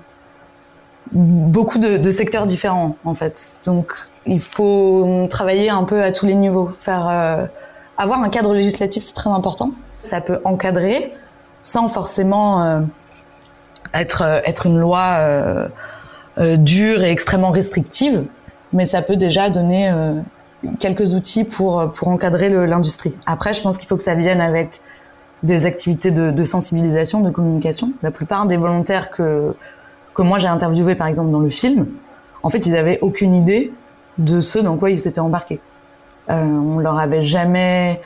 beaucoup 1.12 1.78
de, 1.78 2.10
secteurs 2.10 2.46
différents, 2.46 2.96
en 3.04 3.14
fait. 3.14 3.54
Donc, 3.64 3.92
il 4.26 4.42
faut 4.42 5.26
travailler 5.30 5.70
un 5.70 5.84
peu 5.84 6.02
à 6.02 6.12
tous 6.12 6.26
les 6.26 6.34
niveaux. 6.34 6.70
Faire, 6.78 7.08
euh, 7.08 7.46
avoir 7.96 8.22
un 8.22 8.28
cadre 8.28 8.54
législatif, 8.54 9.02
c'est 9.02 9.14
très 9.14 9.30
important. 9.30 9.72
Ça 10.04 10.20
peut 10.20 10.40
encadrer 10.44 11.14
sans 11.62 11.88
forcément 11.88 12.62
euh, 12.62 12.80
être, 13.94 14.22
être 14.44 14.66
une 14.66 14.78
loi 14.78 15.68
dure 16.36 17.02
et 17.02 17.10
extrêmement 17.10 17.50
restrictive, 17.50 18.24
mais 18.72 18.86
ça 18.86 19.02
peut 19.02 19.16
déjà 19.16 19.50
donner 19.50 19.90
quelques 20.80 21.14
outils 21.14 21.44
pour, 21.44 21.90
pour 21.92 22.08
encadrer 22.08 22.48
l'industrie. 22.66 23.14
Après, 23.26 23.54
je 23.54 23.62
pense 23.62 23.78
qu'il 23.78 23.88
faut 23.88 23.96
que 23.96 24.02
ça 24.02 24.14
vienne 24.14 24.40
avec 24.40 24.80
des 25.42 25.66
activités 25.66 26.10
de, 26.10 26.44
sensibilisation, 26.44 27.20
de 27.20 27.30
communication. 27.30 27.92
La 28.02 28.10
plupart 28.10 28.46
des 28.46 28.56
volontaires 28.56 29.10
que, 29.10 29.54
que 30.14 30.22
moi 30.22 30.38
j'ai 30.38 30.48
interviewés, 30.48 30.94
par 30.94 31.06
exemple, 31.06 31.30
dans 31.30 31.40
le 31.40 31.48
film, 31.48 31.86
en 32.42 32.50
fait, 32.50 32.66
ils 32.66 32.76
avaient 32.76 32.98
aucune 33.02 33.34
idée 33.34 33.72
de 34.18 34.40
ce 34.40 34.58
dans 34.58 34.76
quoi 34.76 34.90
ils 34.90 34.98
s'étaient 34.98 35.20
embarqués. 35.20 35.60
Euh, 36.30 36.42
on 36.42 36.78
leur 36.78 36.98
avait 36.98 37.22
jamais 37.22 38.00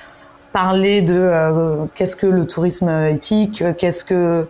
parlé 0.53 1.01
de 1.01 1.15
euh, 1.17 1.87
qu'est-ce 1.95 2.17
que 2.17 2.27
le 2.27 2.47
tourisme 2.47 2.91
éthique, 3.07 3.65
qu'est-ce 3.79 4.05
que 4.05 4.47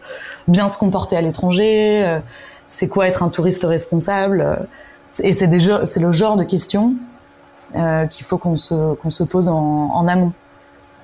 bien 0.48 0.68
se 0.68 0.76
comporter 0.76 1.16
à 1.16 1.20
l'étranger, 1.20 2.04
euh, 2.04 2.18
c'est 2.68 2.88
quoi 2.88 3.06
être 3.06 3.22
un 3.22 3.28
touriste 3.28 3.64
responsable. 3.64 4.66
Et 5.22 5.32
c'est 5.32 5.46
le 5.46 6.12
genre 6.12 6.36
de 6.36 6.44
questions 6.44 6.94
euh, 6.94 7.11
qu'il 8.10 8.24
faut 8.26 8.38
qu'on 8.38 8.56
se, 8.56 8.94
se 9.08 9.22
pose 9.24 9.48
en, 9.48 10.06
amont. 10.08 10.32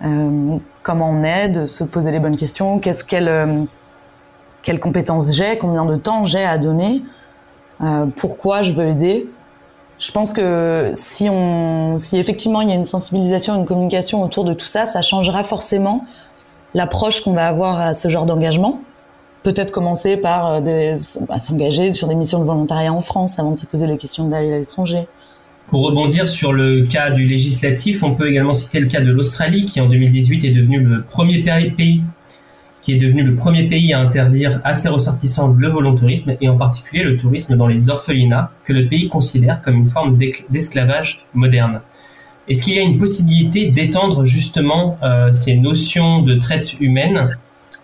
Euh, 0.04 0.59
comment 0.83 1.11
on 1.11 1.24
aide, 1.24 1.66
se 1.66 1.83
poser 1.85 2.11
les 2.11 2.18
bonnes 2.18 2.37
questions, 2.37 2.78
qu'est-ce 2.78 3.04
qu'elle, 3.04 3.28
euh, 3.28 3.62
quelles 4.62 4.78
compétences 4.78 5.35
j'ai, 5.35 5.59
combien 5.59 5.85
de 5.85 5.96
temps 5.96 6.24
j'ai 6.24 6.44
à 6.44 6.57
donner, 6.57 7.02
euh, 7.83 8.07
pourquoi 8.16 8.62
je 8.62 8.72
veux 8.72 8.87
aider. 8.87 9.28
Je 9.98 10.12
pense 10.12 10.33
que 10.33 10.92
si 10.94 11.28
on, 11.28 11.98
si 11.98 12.16
effectivement 12.16 12.61
il 12.61 12.68
y 12.68 12.72
a 12.72 12.76
une 12.76 12.85
sensibilisation, 12.85 13.57
une 13.57 13.66
communication 13.66 14.22
autour 14.22 14.44
de 14.44 14.54
tout 14.54 14.66
ça, 14.66 14.87
ça 14.87 15.02
changera 15.02 15.42
forcément 15.42 16.04
l'approche 16.74 17.22
qu'on 17.22 17.33
va 17.33 17.48
avoir 17.48 17.81
à 17.81 17.94
ce 17.94 18.07
genre 18.09 18.24
d'engagement. 18.24 18.81
Peut-être 19.42 19.72
commencer 19.72 20.16
par 20.16 20.62
des, 20.62 20.94
s'engager 20.96 21.92
sur 21.92 22.07
des 22.07 22.14
missions 22.14 22.38
de 22.38 22.44
volontariat 22.44 22.92
en 22.92 23.02
France 23.02 23.38
avant 23.40 23.50
de 23.50 23.59
se 23.59 23.66
poser 23.66 23.87
les 23.88 23.98
questions 23.98 24.28
d'aller 24.28 24.52
à 24.52 24.59
l'étranger. 24.59 25.09
Pour 25.68 25.83
rebondir 25.85 26.28
sur 26.28 26.52
le 26.52 26.87
cas 26.87 27.11
du 27.11 27.26
législatif, 27.26 28.02
on 28.02 28.14
peut 28.14 28.28
également 28.28 28.54
citer 28.54 28.81
le 28.81 28.87
cas 28.87 29.00
de 29.00 29.11
l'Australie 29.11 29.66
qui 29.66 29.81
en 29.81 29.88
2018 29.88 30.44
est 30.44 30.50
devenu 30.50 30.81
le 30.81 31.02
premier 31.02 31.42
pays 31.42 32.02
est 32.92 32.98
devenu 32.98 33.22
le 33.22 33.35
premier 33.35 33.64
pays 33.64 33.92
à 33.92 34.00
interdire 34.00 34.61
à 34.64 34.74
ses 34.74 34.88
ressortissants 34.88 35.54
le 35.57 35.68
volontourisme 35.68 36.37
et 36.40 36.48
en 36.48 36.57
particulier 36.57 37.02
le 37.04 37.16
tourisme 37.16 37.57
dans 37.57 37.66
les 37.66 37.90
orphelinats 37.90 38.50
que 38.64 38.72
le 38.72 38.87
pays 38.87 39.09
considère 39.09 39.62
comme 39.62 39.76
une 39.76 39.88
forme 39.88 40.16
d'esclavage 40.50 41.24
moderne. 41.35 41.81
Est-ce 42.48 42.62
qu'il 42.62 42.74
y 42.74 42.78
a 42.78 42.83
une 42.83 42.98
possibilité 42.98 43.70
d'étendre 43.70 44.24
justement 44.24 44.98
euh, 45.02 45.33
ces 45.33 45.57
notions 45.57 46.22
de 46.22 46.35
traite 46.35 46.81
humaine 46.81 47.37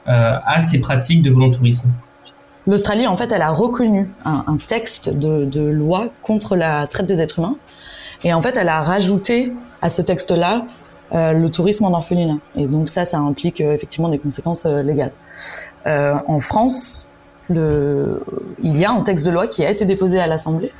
euh, 0.08 0.36
à 0.44 0.60
ces 0.60 0.80
pratiques 0.80 1.22
de 1.22 1.30
volontourisme 1.30 1.92
L'Australie, 2.66 3.06
en 3.06 3.16
fait, 3.16 3.30
elle 3.30 3.42
a 3.42 3.50
reconnu 3.50 4.10
un, 4.24 4.56
texte 4.56 5.10
de, 5.10 5.60
loi 5.60 6.08
contre 6.22 6.56
la 6.56 6.86
traite 6.86 7.06
des 7.06 7.20
êtres 7.20 7.38
humains 7.38 7.56
et 8.22 8.32
en 8.32 8.40
fait, 8.40 8.56
elle 8.56 8.70
a 8.70 8.82
rajouté 8.82 9.52
à 9.82 9.90
ce 9.90 10.00
texte-là 10.00 10.64
euh, 11.14 11.32
le 11.32 11.50
tourisme 11.50 11.84
en 11.84 11.92
orphelinat. 11.92 12.38
Et 12.56 12.66
donc 12.66 12.88
ça, 12.88 13.04
ça 13.04 13.18
implique 13.18 13.60
euh, 13.60 13.74
effectivement 13.74 14.08
des 14.08 14.18
conséquences 14.18 14.64
euh, 14.64 14.82
légales. 14.82 15.12
En 15.86 16.40
France, 16.40 17.06
il 17.50 18.16
y 18.62 18.84
a 18.86 18.90
un 18.90 19.02
texte 19.02 19.26
de 19.26 19.30
loi 19.30 19.46
qui 19.46 19.62
a 19.64 19.70
été 19.70 19.84
déposé 19.84 20.18
à 20.18 20.26
l'Assemblée 20.26 20.72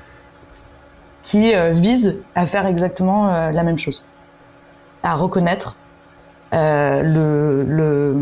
qui 1.23 1.53
vise 1.73 2.17
à 2.35 2.47
faire 2.47 2.67
exactement 2.67 3.51
la 3.51 3.63
même 3.63 3.79
chose. 3.79 4.05
à 5.03 5.15
reconnaître 5.15 5.77
le, 6.55 7.65
le, 7.67 8.15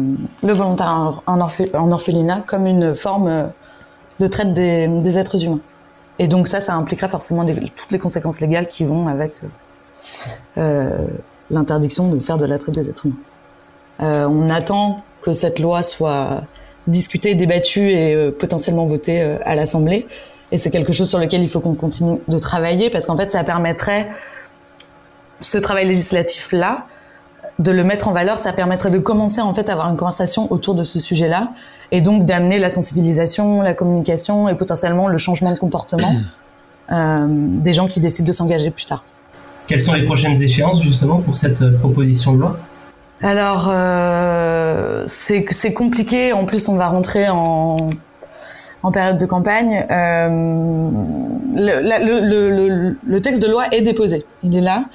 le, 0.42 0.52
volontariat 0.52 1.14
en, 1.26 1.90
orphelinat 1.90 2.42
comme 2.46 2.66
une 2.66 2.94
forme 2.94 3.50
de 4.20 4.26
traite 4.26 4.54
des, 4.54 5.18
êtres 5.18 5.44
humains. 5.44 5.60
Et 6.18 6.28
donc 6.28 6.48
ça, 6.48 6.60
ça 6.60 6.74
impliquerait 6.74 7.08
forcément 7.08 7.44
toutes 7.44 7.90
les 7.90 7.98
conséquences 7.98 8.40
légales 8.40 8.68
qui 8.68 8.84
vont 8.84 9.08
avec 9.08 9.34
euh, 10.58 11.06
l'interdiction 11.50 12.08
de 12.08 12.18
faire 12.20 12.38
de 12.38 12.46
la 12.46 12.58
traite 12.58 12.74
des 12.74 12.88
êtres 12.88 13.06
humains. 13.06 13.16
Euh, 14.00 14.26
on 14.26 14.48
attend 14.48 15.02
que 15.22 15.32
cette 15.32 15.58
loi 15.58 15.82
soit 15.82 16.42
discutée, 16.86 17.34
débattue 17.34 17.90
et 17.90 18.14
euh, 18.14 18.30
potentiellement 18.30 18.86
votée 18.86 19.22
euh, 19.22 19.36
à 19.44 19.54
l'Assemblée. 19.54 20.06
Et 20.50 20.58
c'est 20.58 20.70
quelque 20.70 20.92
chose 20.92 21.08
sur 21.08 21.18
lequel 21.18 21.42
il 21.42 21.48
faut 21.48 21.60
qu'on 21.60 21.74
continue 21.74 22.18
de 22.26 22.38
travailler 22.38 22.90
parce 22.90 23.06
qu'en 23.06 23.16
fait, 23.16 23.32
ça 23.32 23.44
permettrait 23.44 24.10
ce 25.40 25.58
travail 25.58 25.86
législatif-là, 25.86 26.86
de 27.62 27.70
le 27.70 27.84
mettre 27.84 28.08
en 28.08 28.12
valeur, 28.12 28.38
ça 28.38 28.52
permettrait 28.52 28.90
de 28.90 28.98
commencer 28.98 29.40
en 29.40 29.54
fait 29.54 29.68
à 29.68 29.72
avoir 29.72 29.88
une 29.88 29.96
conversation 29.96 30.50
autour 30.52 30.74
de 30.74 30.84
ce 30.84 30.98
sujet-là 30.98 31.50
et 31.90 32.00
donc 32.00 32.24
d'amener 32.24 32.58
la 32.58 32.70
sensibilisation, 32.70 33.62
la 33.62 33.74
communication 33.74 34.48
et 34.48 34.54
potentiellement 34.54 35.08
le 35.08 35.18
changement 35.18 35.52
de 35.52 35.58
comportement 35.58 36.12
euh, 36.92 37.26
des 37.28 37.72
gens 37.72 37.86
qui 37.86 38.00
décident 38.00 38.26
de 38.26 38.32
s'engager 38.32 38.70
plus 38.70 38.86
tard. 38.86 39.04
Quelles 39.66 39.80
sont 39.80 39.92
les 39.92 40.04
prochaines 40.04 40.40
échéances 40.42 40.82
justement 40.82 41.20
pour 41.20 41.36
cette 41.36 41.62
euh, 41.62 41.78
proposition 41.78 42.34
de 42.34 42.40
loi? 42.40 42.58
Alors 43.22 43.68
euh, 43.70 45.04
c'est 45.06 45.72
compliqué, 45.72 46.32
en 46.32 46.44
plus 46.44 46.68
on 46.68 46.76
va 46.76 46.88
rentrer 46.88 47.28
en, 47.28 47.76
en 48.82 48.92
période 48.92 49.18
de 49.18 49.26
campagne. 49.26 49.86
Euh, 49.90 50.28
le, 51.54 51.82
le, 51.82 52.68
le, 52.68 52.96
le, 53.06 53.20
texte 53.20 53.40
de 53.40 53.46
loi 53.48 53.66
est 53.70 53.82
déposé, 53.82 54.24
il 54.42 54.56
est 54.56 54.60
là. 54.60 54.86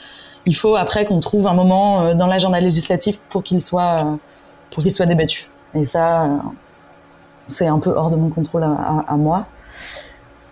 Il 0.48 0.56
faut 0.56 0.78
après 0.78 1.06
qu'on 1.06 1.20
trouve 1.20 1.46
un 1.46 1.54
moment 1.54 2.02
euh, 2.02 2.16
dans 2.16 2.26
l'agenda 2.26 2.60
législatif 2.62 3.20
pour 3.30 3.44
qu'il 3.44 3.62
soit, 3.62 4.06
euh, 4.06 4.16
pour 4.72 4.82
qu'il 4.82 4.94
soit 4.94 5.06
débattu. 5.06 5.50
Et 5.76 5.86
ça, 5.86 6.24
euh, 6.24 6.28
c'est 7.50 7.68
un 7.68 7.80
peu 7.80 7.90
hors 7.90 8.10
de 8.10 8.16
mon 8.16 8.30
contrôle 8.30 8.64
à, 8.64 9.16
moi. 9.18 9.46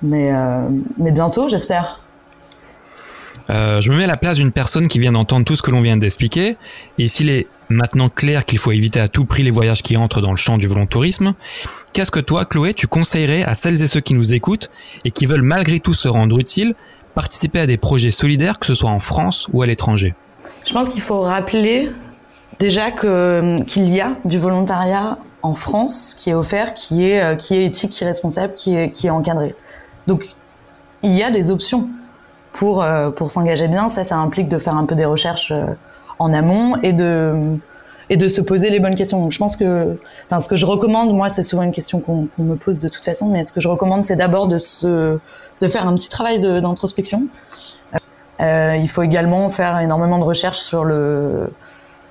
Mais, 0.01 0.31
mais 0.97 1.11
bientôt, 1.11 1.49
j'espère. 1.49 1.99
Je 3.49 3.89
me 3.89 3.97
mets 3.97 4.03
à 4.03 4.07
la 4.07 4.17
place 4.17 4.37
d'une 4.37 4.51
personne 4.51 4.87
qui 4.87 4.99
vient 4.99 5.13
d'entendre 5.13 5.45
tout 5.45 5.55
ce 5.55 5.61
que 5.61 5.71
l'on 5.71 5.81
vient 5.81 5.97
d'expliquer, 5.97 6.57
et 6.97 7.07
s'il 7.07 7.29
est 7.29 7.47
maintenant 7.69 8.09
clair 8.09 8.45
qu'il 8.45 8.59
faut 8.59 8.71
éviter 8.71 8.99
à 8.99 9.07
tout 9.07 9.25
prix 9.25 9.43
les 9.43 9.51
voyages 9.51 9.81
qui 9.81 9.97
entrent 9.97 10.21
dans 10.21 10.31
le 10.31 10.37
champ 10.37 10.57
du 10.57 10.67
volontourisme, 10.67 11.33
qu'est-ce 11.93 12.11
que 12.11 12.19
toi, 12.19 12.45
Chloé, 12.45 12.73
tu 12.73 12.87
conseillerais 12.87 13.43
à 13.43 13.55
celles 13.55 13.81
et 13.81 13.87
ceux 13.87 14.01
qui 14.01 14.13
nous 14.13 14.33
écoutent 14.33 14.69
et 15.03 15.11
qui 15.11 15.25
veulent 15.25 15.41
malgré 15.41 15.79
tout 15.79 15.93
se 15.93 16.07
rendre 16.07 16.37
utiles 16.39 16.75
participer 17.15 17.59
à 17.59 17.67
des 17.67 17.77
projets 17.77 18.11
solidaires, 18.11 18.59
que 18.59 18.65
ce 18.65 18.75
soit 18.75 18.89
en 18.89 18.99
France 18.99 19.47
ou 19.53 19.61
à 19.61 19.65
l'étranger 19.65 20.13
Je 20.65 20.73
pense 20.73 20.89
qu'il 20.89 21.01
faut 21.01 21.21
rappeler 21.21 21.89
déjà 22.59 22.91
que 22.91 23.61
qu'il 23.63 23.89
y 23.89 24.01
a 24.01 24.11
du 24.25 24.37
volontariat 24.37 25.17
en 25.41 25.55
France 25.55 26.15
qui 26.17 26.29
est 26.29 26.33
offert, 26.33 26.73
qui 26.73 27.05
est 27.09 27.21
euh, 27.21 27.35
qui 27.35 27.55
est 27.55 27.65
éthique, 27.65 27.91
qui 27.91 28.03
est 28.03 28.07
responsable, 28.07 28.53
qui 28.55 28.75
est 28.75 28.91
qui 28.91 29.07
est 29.07 29.11
encadré. 29.11 29.55
Donc 30.07 30.23
il 31.03 31.11
y 31.11 31.23
a 31.23 31.31
des 31.31 31.51
options 31.51 31.89
pour 32.53 32.83
euh, 32.83 33.09
pour 33.09 33.31
s'engager 33.31 33.67
bien. 33.67 33.89
Ça, 33.89 34.03
ça 34.03 34.17
implique 34.17 34.49
de 34.49 34.57
faire 34.57 34.75
un 34.75 34.85
peu 34.85 34.95
des 34.95 35.05
recherches 35.05 35.51
euh, 35.51 35.65
en 36.19 36.33
amont 36.33 36.75
et 36.81 36.93
de 36.93 37.57
et 38.09 38.17
de 38.17 38.27
se 38.27 38.41
poser 38.41 38.69
les 38.69 38.79
bonnes 38.79 38.95
questions. 38.95 39.29
Je 39.29 39.37
pense 39.37 39.55
que, 39.55 39.97
enfin, 40.25 40.39
ce 40.39 40.47
que 40.47 40.55
je 40.55 40.65
recommande, 40.65 41.13
moi, 41.13 41.29
c'est 41.29 41.43
souvent 41.43 41.63
une 41.63 41.71
question 41.71 41.99
qu'on 41.99 42.25
qu 42.25 42.41
me 42.41 42.55
pose 42.55 42.79
de 42.79 42.87
toute 42.87 43.03
façon, 43.03 43.27
mais 43.27 43.45
ce 43.45 43.53
que 43.53 43.61
je 43.61 43.67
recommande, 43.67 44.03
c'est 44.05 44.15
d'abord 44.15 44.47
de 44.47 44.57
se, 44.57 45.17
de 45.61 45.67
faire 45.67 45.87
un 45.87 45.95
petit 45.95 46.09
travail 46.09 46.39
d'introspection. 46.39 47.27
Euh, 48.41 48.75
il 48.77 48.89
faut 48.89 49.01
également 49.01 49.49
faire 49.49 49.79
énormément 49.79 50.19
de 50.19 50.23
recherches 50.23 50.59
sur 50.59 50.83
le, 50.83 51.49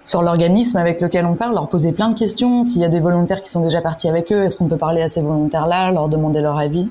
sur 0.04 0.22
l'organisme 0.22 0.78
avec 0.78 1.00
lequel 1.00 1.26
on 1.26 1.34
parle, 1.34 1.54
leur 1.54 1.68
poser 1.68 1.92
plein 1.92 2.08
de 2.08 2.18
questions. 2.18 2.64
S'il 2.64 2.80
y 2.80 2.84
a 2.84 2.88
des 2.88 3.00
volontaires 3.00 3.42
qui 3.42 3.50
sont 3.50 3.60
déjà 3.60 3.80
partis 3.80 4.08
avec 4.08 4.32
eux, 4.32 4.44
est-ce 4.44 4.56
qu'on 4.56 4.68
peut 4.68 4.76
parler 4.76 5.02
à 5.02 5.08
ces 5.08 5.20
volontaires-là, 5.20 5.92
leur 5.92 6.08
demander 6.08 6.40
leur 6.40 6.58
avis? 6.58 6.88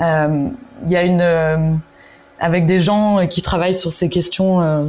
Euh, 0.00 0.48
Il 0.84 0.90
y 0.90 0.96
a 0.96 1.04
une, 1.04 1.20
euh, 1.20 1.72
avec 2.40 2.66
des 2.66 2.80
gens 2.80 3.26
qui 3.26 3.42
travaillent 3.42 3.74
sur 3.74 3.92
ces 3.92 4.08
questions 4.08 4.60
euh, 4.60 4.84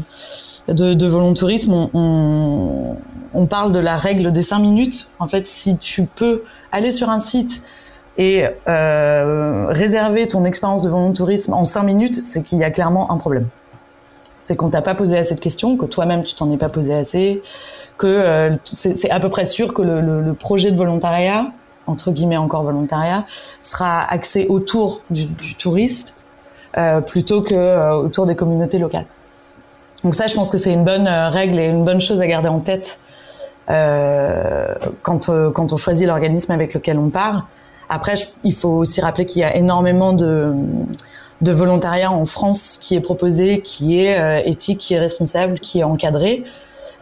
de, 0.67 0.93
de 0.93 1.05
volontourisme, 1.05 1.89
on, 1.93 2.97
parle 3.49 3.73
de 3.73 3.79
la 3.79 3.97
règle 3.97 4.31
des 4.31 4.41
cinq 4.41 4.59
minutes. 4.59 5.07
En 5.19 5.27
fait, 5.27 5.47
si 5.47 5.77
tu 5.77 6.03
peux 6.03 6.43
aller 6.71 6.91
sur 6.91 7.09
un 7.09 7.19
site 7.19 7.61
et 8.17 8.45
euh, 8.67 9.67
réserver 9.69 10.27
ton 10.27 10.45
expérience 10.45 10.81
de 10.81 10.89
volontourisme 10.89 11.53
en 11.53 11.65
cinq 11.65 11.83
minutes, 11.83 12.25
c'est 12.25 12.41
qu'il 12.43 12.57
y 12.59 12.63
a 12.63 12.71
clairement 12.71 13.11
un 13.11 13.17
problème. 13.17 13.47
C'est 14.43 14.55
qu'on 14.55 14.69
t'a 14.69 14.81
pas 14.81 14.95
posé 14.95 15.17
assez 15.17 15.35
de 15.35 15.39
questions, 15.39 15.77
que 15.77 15.85
toi-même 15.85 16.23
tu 16.23 16.33
t'en 16.33 16.49
es 16.51 16.57
pas 16.57 16.69
posé 16.69 16.93
assez, 16.93 17.43
que 17.97 18.07
euh, 18.07 18.55
c'est 18.63 19.09
à 19.09 19.19
peu 19.19 19.29
près 19.29 19.45
sûr 19.45 19.73
que 19.73 19.81
le, 19.81 20.33
projet 20.33 20.71
de 20.71 20.77
volontariat, 20.77 21.51
entre 21.87 22.11
guillemets 22.11 22.37
encore 22.37 22.63
volontariat, 22.63 23.25
sera 23.61 24.01
axé 24.01 24.47
autour 24.47 25.01
du, 25.09 25.27
touriste 25.55 26.14
euh, 26.14 26.14
plutôt 27.01 27.41
que 27.41 27.53
euh, 27.55 27.93
autour 27.93 28.25
des 28.25 28.35
communautés 28.35 28.79
locales. 28.79 29.05
Donc 30.03 30.13
ça, 30.13 30.27
je 30.27 30.35
pense 30.35 30.49
que 30.49 30.57
c'est 30.57 30.73
une 30.73 30.83
bonne 30.83 31.07
euh, 31.07 31.29
règle 31.29 31.59
et 31.59 31.65
une 31.65 31.83
bonne 31.83 32.01
chose 32.01 32.21
à 32.21 32.27
garder 32.27 32.49
en 32.49 32.59
tête 32.59 32.99
euh, 33.69 34.75
quand, 35.01 35.29
euh, 35.29 35.49
quand 35.49 35.73
on 35.73 35.77
choisit 35.77 36.05
l'organisme 36.05 36.51
avec 36.51 36.73
lequel 36.73 36.99
on 36.99 37.09
part. 37.09 37.47
Après, 37.89 38.15
il 38.43 38.53
faut 38.53 38.69
aussi 38.69 39.01
rappeler 39.01 39.25
qu'il 39.25 39.41
y 39.41 39.45
a 39.45 39.55
énormément 39.55 40.13
de, 40.13 40.53
de 41.41 41.51
volontariat 41.51 42.11
en 42.11 42.25
France 42.25 42.77
qui 42.81 42.95
est 42.95 43.01
proposé, 43.01 43.61
qui 43.61 44.01
est 44.01 44.19
euh, 44.19 44.41
éthique, 44.45 44.79
qui 44.79 44.93
est 44.93 44.99
responsable, 44.99 45.59
qui 45.59 45.79
est 45.79 45.83
encadré. 45.83 46.43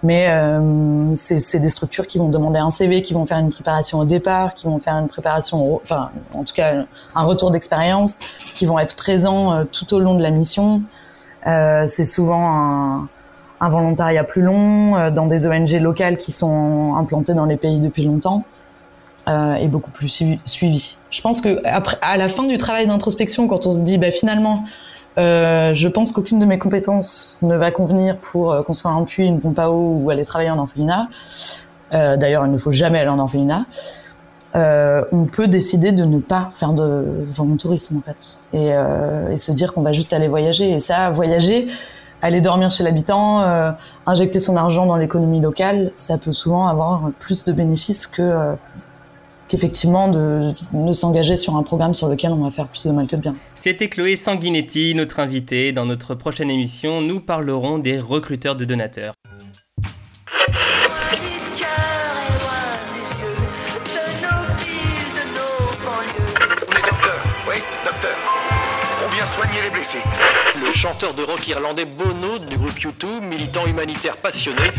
Mais 0.03 0.27
euh, 0.27 1.15
c'est 1.15 1.59
des 1.59 1.69
structures 1.69 2.07
qui 2.07 2.17
vont 2.17 2.27
demander 2.27 2.59
un 2.59 2.69
CV, 2.69 3.01
qui 3.01 3.13
vont 3.13 3.25
faire 3.25 3.37
une 3.37 3.51
préparation 3.51 3.99
au 3.99 4.05
départ, 4.05 4.53
qui 4.53 4.65
vont 4.65 4.79
faire 4.79 4.95
une 4.95 5.07
préparation, 5.07 5.75
enfin, 5.75 6.09
en 6.33 6.43
tout 6.43 6.53
cas, 6.53 6.83
un 7.15 7.23
retour 7.23 7.51
d'expérience, 7.51 8.19
qui 8.53 8.65
vont 8.65 8.77
être 8.79 8.97
présents 8.97 9.53
euh, 9.53 9.63
tout 9.63 9.93
au 9.93 9.99
long 9.99 10.15
de 10.15 10.21
la 10.21 10.29
mission. 10.29 10.81
Euh, 11.47 11.85
c'est 11.87 12.03
souvent 12.03 13.07
un, 13.59 13.69
volontariat 13.69 14.25
plus 14.25 14.41
long 14.41 15.09
dans 15.11 15.25
des 15.25 15.47
ONG 15.47 15.69
locales 15.79 16.17
qui 16.17 16.33
sont 16.33 16.95
implantées 16.97 17.33
dans 17.33 17.45
les 17.45 17.55
pays 17.55 17.79
depuis 17.79 18.03
longtemps 18.03 18.43
et 19.25 19.69
beaucoup 19.69 19.89
plus 19.89 20.09
suivi. 20.43 20.97
Je 21.11 21.21
pense 21.21 21.39
que 21.39 21.61
après, 21.63 21.97
à 22.01 22.17
la 22.17 22.27
fin 22.27 22.43
du 22.43 22.57
travail 22.57 22.87
d'introspection, 22.87 23.47
quand 23.47 23.65
on 23.65 23.71
se 23.71 23.79
dit, 23.79 23.97
bah, 23.97 24.11
finalement, 24.11 24.65
euh, 25.17 25.73
je 25.73 25.87
pense 25.87 26.11
qu'aucune 26.11 26.39
de 26.39 26.45
mes 26.45 26.57
compétences 26.57 27.37
ne 27.41 27.55
va 27.55 27.71
convenir 27.71 28.17
pour 28.17 28.51
euh, 28.51 28.61
construire 28.63 28.95
un 28.95 29.03
puits, 29.03 29.25
une 29.25 29.39
pompe 29.39 29.59
à 29.59 29.69
eau 29.69 29.99
ou 30.01 30.09
aller 30.09 30.25
travailler 30.25 30.49
en 30.49 30.59
orphelinat. 30.59 31.07
Euh, 31.93 32.17
D'ailleurs, 32.17 32.45
il 32.45 32.51
ne 32.51 32.57
faut 32.57 32.71
jamais 32.71 32.99
aller 32.99 33.09
en 33.09 33.19
orphelinat. 33.19 33.65
Euh, 34.55 35.03
on 35.11 35.25
peut 35.25 35.47
décider 35.47 35.91
de 35.91 36.05
ne 36.05 36.19
pas 36.19 36.51
faire 36.57 36.73
de 36.73 37.25
volontourisme 37.31 37.97
en 37.97 38.01
fait 38.01 38.37
et, 38.53 38.75
euh, 38.75 39.35
se 39.35 39.51
dire 39.51 39.73
qu'on 39.73 39.81
va 39.81 39.93
juste 39.93 40.13
aller 40.13 40.27
voyager 40.27 40.69
et 40.69 40.79
ça 40.79 41.09
voyager 41.09 41.67
aller 42.21 42.39
dormir 42.39 42.69
chez 42.69 42.83
l'habitant 42.83 43.41
euh, 43.41 43.71
injecter 44.05 44.39
son 44.39 44.55
argent 44.55 44.85
dans 44.85 44.95
l'économie 44.95 45.41
locale 45.41 45.91
ça 45.95 46.19
peut 46.19 46.33
souvent 46.33 46.67
avoir 46.67 47.09
plus 47.17 47.45
de 47.45 47.51
bénéfices 47.51 48.05
que 48.05 48.53
qu'effectivement 49.47 50.07
de, 50.07 50.53
de 50.73 50.93
s'engager 50.93 51.35
sur 51.35 51.55
un 51.55 51.63
programme 51.63 51.93
sur 51.93 52.07
lequel 52.07 52.31
on 52.31 52.43
va 52.43 52.51
faire 52.51 52.67
plus 52.67 52.85
de 52.85 52.91
mal 52.91 53.07
que 53.07 53.15
de 53.15 53.21
bien. 53.21 53.35
C'était 53.55 53.89
Chloé 53.89 54.15
Sanguinetti, 54.15 54.95
notre 54.95 55.19
invitée. 55.19 55.71
Dans 55.71 55.85
notre 55.85 56.15
prochaine 56.15 56.49
émission, 56.49 57.01
nous 57.01 57.19
parlerons 57.19 57.79
des 57.79 57.99
recruteurs 57.99 58.55
de 58.55 58.65
donateurs. 58.65 59.13
soigner 69.35 69.61
les 69.63 69.69
blessés. 69.69 70.01
Le 70.63 70.71
chanteur 70.73 71.13
de 71.13 71.23
rock 71.23 71.47
irlandais 71.47 71.85
Bono 71.85 72.37
du 72.37 72.57
groupe 72.57 72.77
U2, 72.77 73.21
militant 73.21 73.65
humanitaire 73.65 74.17
passionné. 74.17 74.71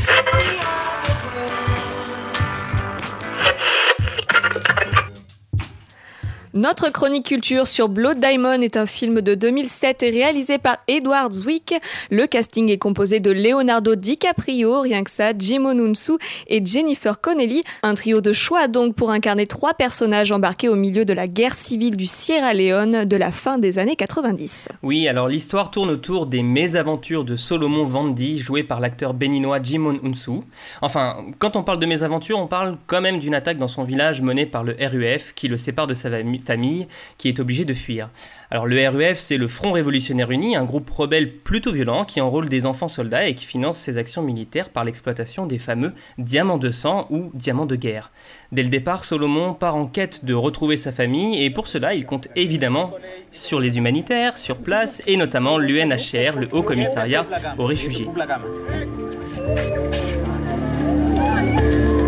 Notre 6.56 6.88
chronique 6.92 7.26
culture 7.26 7.66
sur 7.66 7.88
Blood 7.88 8.20
Diamond 8.20 8.62
est 8.62 8.76
un 8.76 8.86
film 8.86 9.22
de 9.22 9.34
2007 9.34 10.04
et 10.04 10.10
réalisé 10.10 10.58
par 10.58 10.76
Edward 10.86 11.32
Zwick. 11.32 11.74
Le 12.12 12.28
casting 12.28 12.70
est 12.70 12.78
composé 12.78 13.18
de 13.18 13.32
Leonardo 13.32 13.96
DiCaprio, 13.96 14.82
rien 14.82 15.02
que 15.02 15.10
ça, 15.10 15.32
Jim 15.36 15.64
Onunsu 15.64 16.12
et 16.46 16.64
Jennifer 16.64 17.20
Connelly. 17.20 17.64
Un 17.82 17.94
trio 17.94 18.20
de 18.20 18.32
choix 18.32 18.68
donc 18.68 18.94
pour 18.94 19.10
incarner 19.10 19.48
trois 19.48 19.74
personnages 19.74 20.30
embarqués 20.30 20.68
au 20.68 20.76
milieu 20.76 21.04
de 21.04 21.12
la 21.12 21.26
guerre 21.26 21.56
civile 21.56 21.96
du 21.96 22.06
Sierra 22.06 22.54
Leone 22.54 23.04
de 23.04 23.16
la 23.16 23.32
fin 23.32 23.58
des 23.58 23.80
années 23.80 23.96
90. 23.96 24.68
Oui, 24.84 25.08
alors 25.08 25.26
l'histoire 25.26 25.72
tourne 25.72 25.90
autour 25.90 26.26
des 26.26 26.44
mésaventures 26.44 27.24
de 27.24 27.34
Solomon 27.34 27.84
Vandi, 27.84 28.38
joué 28.38 28.62
par 28.62 28.78
l'acteur 28.78 29.12
béninois 29.12 29.58
Jim 29.60 29.86
Onunsu. 29.86 30.42
Enfin, 30.82 31.16
quand 31.40 31.56
on 31.56 31.64
parle 31.64 31.80
de 31.80 31.86
mésaventures, 31.86 32.38
on 32.38 32.46
parle 32.46 32.78
quand 32.86 33.00
même 33.00 33.18
d'une 33.18 33.34
attaque 33.34 33.58
dans 33.58 33.66
son 33.66 33.82
village 33.82 34.22
menée 34.22 34.46
par 34.46 34.62
le 34.62 34.76
RUF 34.80 35.34
qui 35.34 35.48
le 35.48 35.56
sépare 35.56 35.88
de 35.88 35.94
sa 35.94 36.08
famille 36.08 36.43
famille 36.46 36.86
qui 37.18 37.28
est 37.28 37.40
obligée 37.40 37.64
de 37.64 37.74
fuir. 37.74 38.10
Alors 38.50 38.66
le 38.66 38.88
RUF, 38.88 39.18
c'est 39.18 39.36
le 39.36 39.48
Front 39.48 39.72
Révolutionnaire 39.72 40.30
Uni, 40.30 40.54
un 40.54 40.64
groupe 40.64 40.88
rebelle 40.90 41.32
plutôt 41.32 41.72
violent 41.72 42.04
qui 42.04 42.20
enrôle 42.20 42.48
des 42.48 42.66
enfants 42.66 42.88
soldats 42.88 43.26
et 43.26 43.34
qui 43.34 43.46
finance 43.46 43.78
ses 43.78 43.98
actions 43.98 44.22
militaires 44.22 44.68
par 44.68 44.84
l'exploitation 44.84 45.46
des 45.46 45.58
fameux 45.58 45.92
diamants 46.18 46.58
de 46.58 46.70
sang 46.70 47.06
ou 47.10 47.30
diamants 47.34 47.66
de 47.66 47.76
guerre. 47.76 48.12
Dès 48.52 48.62
le 48.62 48.68
départ, 48.68 49.04
Solomon 49.04 49.54
part 49.54 49.74
en 49.74 49.86
quête 49.86 50.24
de 50.24 50.34
retrouver 50.34 50.76
sa 50.76 50.92
famille 50.92 51.42
et 51.42 51.50
pour 51.50 51.66
cela, 51.66 51.94
il 51.94 52.06
compte 52.06 52.28
évidemment 52.36 52.92
sur 53.32 53.58
les 53.58 53.76
humanitaires, 53.76 54.38
sur 54.38 54.58
place 54.58 55.02
et 55.06 55.16
notamment 55.16 55.58
l'UNHCR, 55.58 56.38
le 56.38 56.48
Haut 56.52 56.62
Commissariat 56.62 57.26
aux 57.58 57.66
réfugiés. 57.66 58.08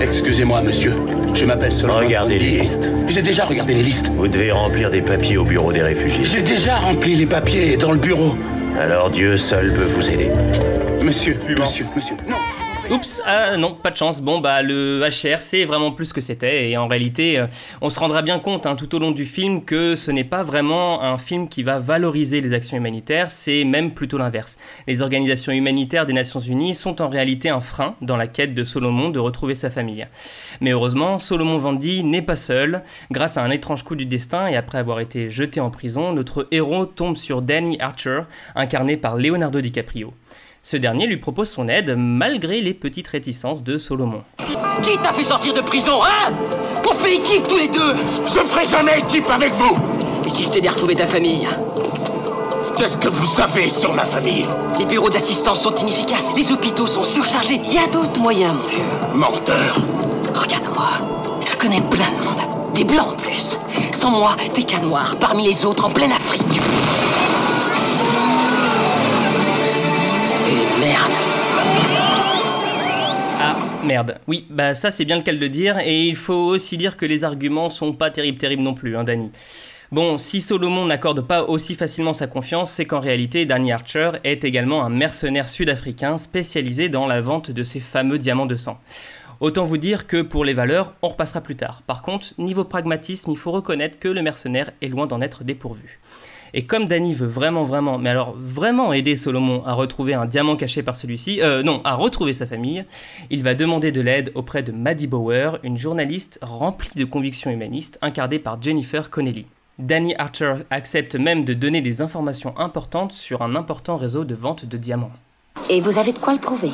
Excusez-moi, 0.06 0.62
monsieur. 0.62 0.92
Je 1.34 1.44
m'appelle 1.44 1.72
Solomon. 1.72 1.98
Regardez 1.98 2.38
les 2.38 2.60
listes. 2.60 2.90
J'ai 3.08 3.22
déjà 3.22 3.44
regardé 3.44 3.74
les 3.74 3.82
listes. 3.82 4.10
Vous 4.16 4.28
devez 4.28 4.50
remplir 4.50 4.90
des 4.90 5.02
papiers 5.02 5.36
au 5.36 5.44
bureau 5.44 5.72
des 5.72 5.82
réfugiés. 5.82 6.24
J'ai 6.24 6.42
déjà 6.42 6.76
rempli 6.76 7.14
les 7.14 7.26
papiers 7.26 7.76
dans 7.76 7.92
le 7.92 7.98
bureau. 7.98 8.36
Alors 8.80 9.10
Dieu 9.10 9.36
seul 9.36 9.72
peut 9.72 9.84
vous 9.84 10.10
aider. 10.10 10.30
Monsieur, 11.02 11.38
monsieur, 11.58 11.86
monsieur. 11.94 12.16
Non. 12.28 12.36
Oups, 12.88 13.20
ah 13.26 13.56
non, 13.56 13.74
pas 13.74 13.90
de 13.90 13.96
chance. 13.96 14.20
Bon, 14.20 14.38
bah 14.38 14.62
le 14.62 15.00
HR, 15.00 15.40
c'est 15.40 15.64
vraiment 15.64 15.90
plus 15.90 16.12
que 16.12 16.20
c'était. 16.20 16.70
Et 16.70 16.76
en 16.76 16.86
réalité, 16.86 17.36
euh, 17.36 17.46
on 17.80 17.90
se 17.90 17.98
rendra 17.98 18.22
bien 18.22 18.38
compte 18.38 18.64
hein, 18.64 18.76
tout 18.76 18.94
au 18.94 19.00
long 19.00 19.10
du 19.10 19.24
film 19.24 19.64
que 19.64 19.96
ce 19.96 20.12
n'est 20.12 20.22
pas 20.22 20.44
vraiment 20.44 21.02
un 21.02 21.18
film 21.18 21.48
qui 21.48 21.64
va 21.64 21.80
valoriser 21.80 22.40
les 22.40 22.52
actions 22.52 22.76
humanitaires, 22.76 23.32
c'est 23.32 23.64
même 23.64 23.90
plutôt 23.90 24.18
l'inverse. 24.18 24.56
Les 24.86 25.02
organisations 25.02 25.50
humanitaires 25.50 26.06
des 26.06 26.12
Nations 26.12 26.38
Unies 26.38 26.76
sont 26.76 27.02
en 27.02 27.08
réalité 27.08 27.48
un 27.48 27.60
frein 27.60 27.96
dans 28.02 28.16
la 28.16 28.28
quête 28.28 28.54
de 28.54 28.62
Solomon 28.62 29.08
de 29.08 29.18
retrouver 29.18 29.56
sa 29.56 29.68
famille. 29.68 30.06
Mais 30.60 30.70
heureusement, 30.70 31.18
Solomon 31.18 31.58
Vandy 31.58 32.04
n'est 32.04 32.22
pas 32.22 32.36
seul. 32.36 32.82
Grâce 33.10 33.36
à 33.36 33.42
un 33.42 33.50
étrange 33.50 33.82
coup 33.82 33.96
du 33.96 34.06
destin 34.06 34.46
et 34.46 34.54
après 34.54 34.78
avoir 34.78 35.00
été 35.00 35.28
jeté 35.28 35.58
en 35.58 35.70
prison, 35.70 36.12
notre 36.12 36.46
héros 36.52 36.86
tombe 36.86 37.16
sur 37.16 37.42
Danny 37.42 37.80
Archer, 37.80 38.20
incarné 38.54 38.96
par 38.96 39.16
Leonardo 39.16 39.60
DiCaprio. 39.60 40.14
Ce 40.68 40.76
dernier 40.76 41.06
lui 41.06 41.18
propose 41.18 41.48
son 41.48 41.68
aide 41.68 41.94
malgré 41.96 42.60
les 42.60 42.74
petites 42.74 43.06
réticences 43.06 43.62
de 43.62 43.78
Solomon. 43.78 44.24
Qui 44.82 44.98
t'a 44.98 45.12
fait 45.12 45.22
sortir 45.22 45.54
de 45.54 45.60
prison, 45.60 45.92
hein? 46.02 46.32
On 46.84 46.92
fait 46.92 47.14
équipe 47.14 47.46
tous 47.46 47.56
les 47.56 47.68
deux. 47.68 47.94
Je 48.26 48.40
ferai 48.40 48.64
jamais 48.64 48.98
équipe 48.98 49.30
avec 49.30 49.52
vous. 49.52 49.78
Et 50.24 50.28
si 50.28 50.42
je 50.42 50.50
t'aidais 50.50 50.66
à 50.66 50.72
retrouver 50.72 50.96
ta 50.96 51.06
famille? 51.06 51.46
Qu'est-ce 52.76 52.98
que 52.98 53.06
vous 53.06 53.26
savez 53.26 53.70
sur 53.70 53.94
ma 53.94 54.04
famille? 54.04 54.44
Les 54.80 54.86
bureaux 54.86 55.08
d'assistance 55.08 55.62
sont 55.62 55.74
inefficaces, 55.76 56.32
les 56.34 56.50
hôpitaux 56.50 56.88
sont 56.88 57.04
surchargés, 57.04 57.60
il 57.64 57.72
y 57.72 57.78
a 57.78 57.86
d'autres 57.86 58.18
moyens, 58.18 58.54
mon 58.54 58.66
vieux. 58.66 58.82
Menteur. 59.14 59.76
Regarde-moi, 60.34 60.88
je 61.48 61.54
connais 61.54 61.80
plein 61.82 62.10
de 62.10 62.24
monde, 62.24 62.74
des 62.74 62.82
blancs 62.82 63.12
en 63.12 63.16
plus. 63.16 63.60
Sans 63.92 64.10
moi, 64.10 64.34
t'es 64.52 64.64
qu'un 64.64 64.80
noir 64.80 65.14
parmi 65.20 65.46
les 65.46 65.64
autres 65.64 65.84
en 65.84 65.90
pleine 65.90 66.10
Afrique. 66.10 66.60
Merde. 73.86 74.18
Oui, 74.26 74.46
bah 74.50 74.74
ça 74.74 74.90
c'est 74.90 75.04
bien 75.04 75.16
le 75.16 75.22
cas 75.22 75.32
de 75.32 75.38
le 75.38 75.48
dire, 75.48 75.78
et 75.78 76.02
il 76.04 76.16
faut 76.16 76.34
aussi 76.34 76.76
dire 76.76 76.96
que 76.96 77.06
les 77.06 77.24
arguments 77.24 77.70
sont 77.70 77.92
pas 77.92 78.10
terribles 78.10 78.38
terribles 78.38 78.62
non 78.62 78.74
plus, 78.74 78.96
hein, 78.96 79.04
Danny. 79.04 79.30
Bon, 79.92 80.18
si 80.18 80.42
Solomon 80.42 80.84
n'accorde 80.84 81.20
pas 81.20 81.44
aussi 81.44 81.76
facilement 81.76 82.12
sa 82.12 82.26
confiance, 82.26 82.72
c'est 82.72 82.86
qu'en 82.86 82.98
réalité, 82.98 83.46
Danny 83.46 83.70
Archer 83.70 84.12
est 84.24 84.44
également 84.44 84.84
un 84.84 84.88
mercenaire 84.90 85.48
sud-africain 85.48 86.18
spécialisé 86.18 86.88
dans 86.88 87.06
la 87.06 87.20
vente 87.20 87.52
de 87.52 87.62
ces 87.62 87.78
fameux 87.78 88.18
diamants 88.18 88.46
de 88.46 88.56
sang. 88.56 88.80
Autant 89.38 89.64
vous 89.64 89.76
dire 89.76 90.08
que 90.08 90.22
pour 90.22 90.44
les 90.44 90.54
valeurs, 90.54 90.94
on 91.02 91.08
repassera 91.08 91.40
plus 91.40 91.54
tard. 91.54 91.82
Par 91.86 92.02
contre, 92.02 92.28
niveau 92.38 92.64
pragmatisme, 92.64 93.30
il 93.30 93.36
faut 93.36 93.52
reconnaître 93.52 94.00
que 94.00 94.08
le 94.08 94.22
mercenaire 94.22 94.72
est 94.82 94.88
loin 94.88 95.06
d'en 95.06 95.20
être 95.20 95.44
dépourvu. 95.44 96.00
Et 96.58 96.64
comme 96.64 96.86
Danny 96.86 97.12
veut 97.12 97.26
vraiment, 97.26 97.64
vraiment, 97.64 97.98
mais 97.98 98.08
alors 98.08 98.34
vraiment 98.34 98.94
aider 98.94 99.14
Solomon 99.14 99.62
à 99.66 99.74
retrouver 99.74 100.14
un 100.14 100.24
diamant 100.24 100.56
caché 100.56 100.82
par 100.82 100.96
celui-ci, 100.96 101.42
euh, 101.42 101.62
non, 101.62 101.82
à 101.84 101.94
retrouver 101.94 102.32
sa 102.32 102.46
famille, 102.46 102.86
il 103.28 103.42
va 103.42 103.54
demander 103.54 103.92
de 103.92 104.00
l'aide 104.00 104.32
auprès 104.34 104.62
de 104.62 104.72
Maddie 104.72 105.06
Bower, 105.06 105.58
une 105.64 105.76
journaliste 105.76 106.38
remplie 106.40 106.88
de 106.96 107.04
convictions 107.04 107.50
humanistes, 107.50 107.98
incarnée 108.00 108.38
par 108.38 108.60
Jennifer 108.62 109.10
Connelly. 109.10 109.44
Danny 109.78 110.14
Archer 110.16 110.54
accepte 110.70 111.14
même 111.14 111.44
de 111.44 111.52
donner 111.52 111.82
des 111.82 112.00
informations 112.00 112.58
importantes 112.58 113.12
sur 113.12 113.42
un 113.42 113.54
important 113.54 113.98
réseau 113.98 114.24
de 114.24 114.34
vente 114.34 114.64
de 114.64 114.78
diamants. 114.78 115.12
Et 115.68 115.82
vous 115.82 115.98
avez 115.98 116.14
de 116.14 116.18
quoi 116.18 116.32
le 116.32 116.40
prouver? 116.40 116.70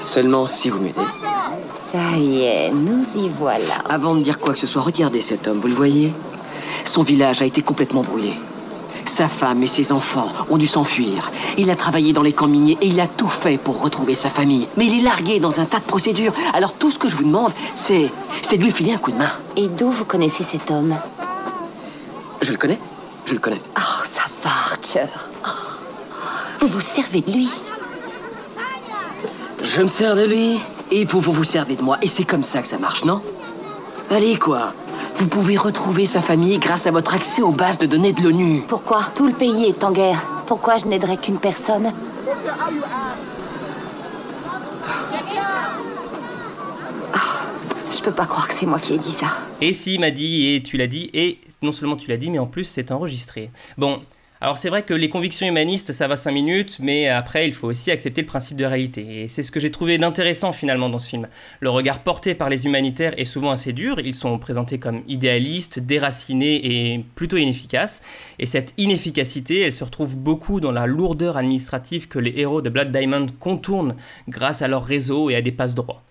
Seulement 0.00 0.46
si 0.46 0.70
vous 0.70 0.80
m'aidez. 0.80 0.94
Ça 1.92 2.16
y 2.16 2.44
est, 2.44 2.70
nous 2.70 3.04
y 3.16 3.28
voilà. 3.28 3.82
Avant 3.90 4.14
de 4.14 4.22
dire 4.22 4.40
quoi 4.40 4.54
que 4.54 4.58
ce 4.58 4.66
soit, 4.66 4.80
regardez 4.80 5.20
cet 5.20 5.46
homme, 5.46 5.58
vous 5.58 5.68
le 5.68 5.74
voyez? 5.74 6.10
Son 6.86 7.02
village 7.02 7.42
a 7.42 7.44
été 7.44 7.62
complètement 7.62 8.02
brûlé. 8.02 8.32
Sa 9.04 9.28
femme 9.28 9.62
et 9.62 9.66
ses 9.66 9.92
enfants 9.92 10.32
ont 10.50 10.56
dû 10.56 10.66
s'enfuir. 10.66 11.30
Il 11.58 11.70
a 11.70 11.76
travaillé 11.76 12.12
dans 12.12 12.22
les 12.22 12.32
camps 12.32 12.46
miniers 12.48 12.78
et 12.80 12.86
il 12.86 13.00
a 13.00 13.06
tout 13.06 13.28
fait 13.28 13.56
pour 13.56 13.82
retrouver 13.82 14.14
sa 14.14 14.30
famille. 14.30 14.66
Mais 14.76 14.86
il 14.86 15.00
est 15.00 15.02
largué 15.02 15.38
dans 15.38 15.60
un 15.60 15.64
tas 15.64 15.78
de 15.78 15.84
procédures. 15.84 16.32
Alors 16.54 16.72
tout 16.72 16.90
ce 16.90 16.98
que 16.98 17.08
je 17.08 17.16
vous 17.16 17.24
demande, 17.24 17.52
c'est, 17.74 18.10
c'est 18.42 18.56
de 18.56 18.62
lui 18.62 18.70
filer 18.72 18.92
un 18.92 18.98
coup 18.98 19.12
de 19.12 19.18
main. 19.18 19.30
Et 19.56 19.68
d'où 19.68 19.90
vous 19.90 20.04
connaissez 20.04 20.44
cet 20.44 20.70
homme? 20.70 20.96
Je 22.40 22.52
le 22.52 22.58
connais 22.58 22.78
Je 23.26 23.34
le 23.34 23.40
connais. 23.40 23.60
Oh, 23.76 24.04
ça 24.08 24.22
va, 24.42 24.50
Archer. 24.50 25.06
Oh. 25.44 25.50
Vous 26.60 26.68
vous 26.68 26.80
servez 26.80 27.20
de 27.20 27.30
lui 27.30 27.50
Je 29.62 29.82
me 29.82 29.88
sers 29.88 30.16
de 30.16 30.24
lui 30.24 30.60
et 30.90 31.04
vous 31.04 31.20
vous 31.20 31.32
vous 31.32 31.44
servez 31.44 31.76
de 31.76 31.82
moi. 31.82 31.98
Et 32.02 32.06
c'est 32.06 32.24
comme 32.24 32.44
ça 32.44 32.62
que 32.62 32.68
ça 32.68 32.78
marche, 32.78 33.04
non? 33.04 33.20
Allez, 34.10 34.36
quoi? 34.36 34.72
Vous 35.18 35.28
pouvez 35.28 35.56
retrouver 35.56 36.04
sa 36.06 36.20
famille 36.20 36.58
grâce 36.58 36.86
à 36.86 36.90
votre 36.90 37.14
accès 37.14 37.42
aux 37.42 37.50
bases 37.50 37.78
de 37.78 37.86
données 37.86 38.12
de 38.12 38.22
l'ONU. 38.22 38.62
Pourquoi 38.68 39.00
Tout 39.14 39.26
le 39.26 39.32
pays 39.32 39.64
est 39.64 39.82
en 39.82 39.92
guerre? 39.92 40.22
Pourquoi 40.46 40.76
je 40.76 40.86
n'aiderais 40.86 41.16
qu'une 41.16 41.38
personne? 41.38 41.90
Ah, 47.14 47.18
Je 47.90 48.02
peux 48.02 48.12
pas 48.12 48.26
croire 48.26 48.48
que 48.48 48.54
c'est 48.54 48.66
moi 48.66 48.78
qui 48.78 48.94
ai 48.94 48.98
dit 48.98 49.10
ça. 49.10 49.26
Et 49.60 49.72
si, 49.72 49.98
m'a 49.98 50.10
dit, 50.10 50.54
et 50.54 50.62
tu 50.62 50.76
l'as 50.76 50.86
dit, 50.86 51.10
et 51.14 51.38
non 51.62 51.72
seulement 51.72 51.96
tu 51.96 52.10
l'as 52.10 52.16
dit, 52.16 52.30
mais 52.30 52.38
en 52.38 52.46
plus 52.46 52.64
c'est 52.64 52.90
enregistré. 52.90 53.50
Bon, 53.78 54.00
alors 54.40 54.58
c'est 54.58 54.68
vrai 54.68 54.82
que 54.82 54.92
les 54.92 55.08
convictions 55.08 55.46
humanistes, 55.46 55.92
ça 55.92 56.08
va 56.08 56.16
5 56.16 56.30
minutes, 56.30 56.76
mais 56.78 57.08
après 57.08 57.46
il 57.48 57.54
faut 57.54 57.68
aussi 57.68 57.90
accepter 57.90 58.20
le 58.20 58.26
principe 58.26 58.58
de 58.58 58.66
réalité. 58.66 59.22
Et 59.22 59.28
c'est 59.28 59.42
ce 59.42 59.50
que 59.50 59.60
j'ai 59.60 59.70
trouvé 59.70 59.96
d'intéressant 59.96 60.52
finalement 60.52 60.90
dans 60.90 60.98
ce 60.98 61.08
film. 61.08 61.28
Le 61.60 61.70
regard 61.70 62.02
porté 62.02 62.34
par 62.34 62.50
les 62.50 62.66
humanitaires 62.66 63.14
est 63.16 63.24
souvent 63.24 63.50
assez 63.50 63.72
dur, 63.72 63.98
ils 64.00 64.14
sont 64.14 64.38
présentés 64.38 64.78
comme 64.78 65.02
idéalistes, 65.08 65.78
déracinés 65.78 66.60
et 66.64 67.04
plutôt 67.14 67.38
inefficaces. 67.38 68.02
Et 68.38 68.46
cette 68.46 68.74
inefficacité, 68.76 69.60
elle 69.60 69.72
se 69.72 69.84
retrouve 69.84 70.16
beaucoup 70.16 70.60
dans 70.60 70.72
la 70.72 70.86
lourdeur 70.86 71.36
administrative 71.36 72.08
que 72.08 72.18
les 72.18 72.34
héros 72.36 72.60
de 72.60 72.68
Blood 72.68 72.92
Diamond 72.92 73.26
contournent 73.40 73.96
grâce 74.28 74.60
à 74.60 74.68
leur 74.68 74.84
réseau 74.84 75.30
et 75.30 75.36
à 75.36 75.42
des 75.42 75.52
passe-droits. 75.52 76.05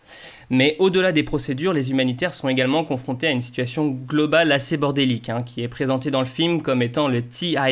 Mais 0.50 0.76
au-delà 0.80 1.12
des 1.12 1.24
procédures, 1.24 1.74
les 1.74 1.92
humanitaires 1.92 2.34
sont 2.34 2.50
également 2.50 2.84
confrontés 2.84 3.28
à 3.28 3.32
une 3.32 3.42
situation 3.42 3.88
globale 3.88 4.52
assez 4.52 4.78
bordélique, 4.78 5.30
hein, 5.30 5.44
qui 5.44 5.62
est 5.62 5.68
présentée 5.68 6.12
dans 6.12 6.20
le 6.20 6.26
film 6.26 6.62
comme 6.62 6.82
étant 6.82 7.08
le 7.08 7.22
TIA, 7.22 7.70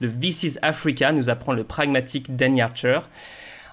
le 0.00 0.10
This 0.10 0.42
is 0.42 0.58
Africa, 0.62 1.12
nous 1.12 1.30
apprend 1.30 1.52
le 1.52 1.64
pragmatique 1.64 2.36
Danny 2.36 2.60
Archer. 2.60 2.98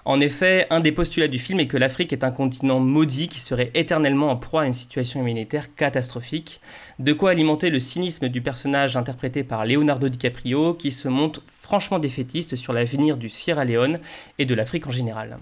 En 0.06 0.18
effet, 0.20 0.66
un 0.70 0.80
des 0.80 0.92
postulats 0.92 1.28
du 1.28 1.38
film 1.38 1.60
est 1.60 1.66
que 1.66 1.76
l'Afrique 1.76 2.12
est 2.12 2.24
un 2.24 2.30
continent 2.30 2.80
maudit 2.80 3.28
qui 3.28 3.40
serait 3.40 3.70
éternellement 3.74 4.30
en 4.30 4.36
proie 4.36 4.62
à 4.62 4.66
une 4.66 4.74
situation 4.74 5.20
humanitaire 5.20 5.74
catastrophique, 5.74 6.60
de 6.98 7.12
quoi 7.12 7.30
alimenter 7.30 7.68
le 7.68 7.80
cynisme 7.80 8.28
du 8.28 8.40
personnage 8.40 8.96
interprété 8.96 9.44
par 9.44 9.66
Leonardo 9.66 10.08
DiCaprio 10.08 10.72
qui 10.72 10.90
se 10.90 11.08
montre 11.08 11.42
franchement 11.46 11.98
défaitiste 11.98 12.56
sur 12.56 12.72
l'avenir 12.72 13.18
du 13.18 13.28
Sierra 13.28 13.66
Leone 13.66 14.00
et 14.38 14.46
de 14.46 14.54
l'Afrique 14.54 14.86
en 14.86 14.90
général. 14.90 15.38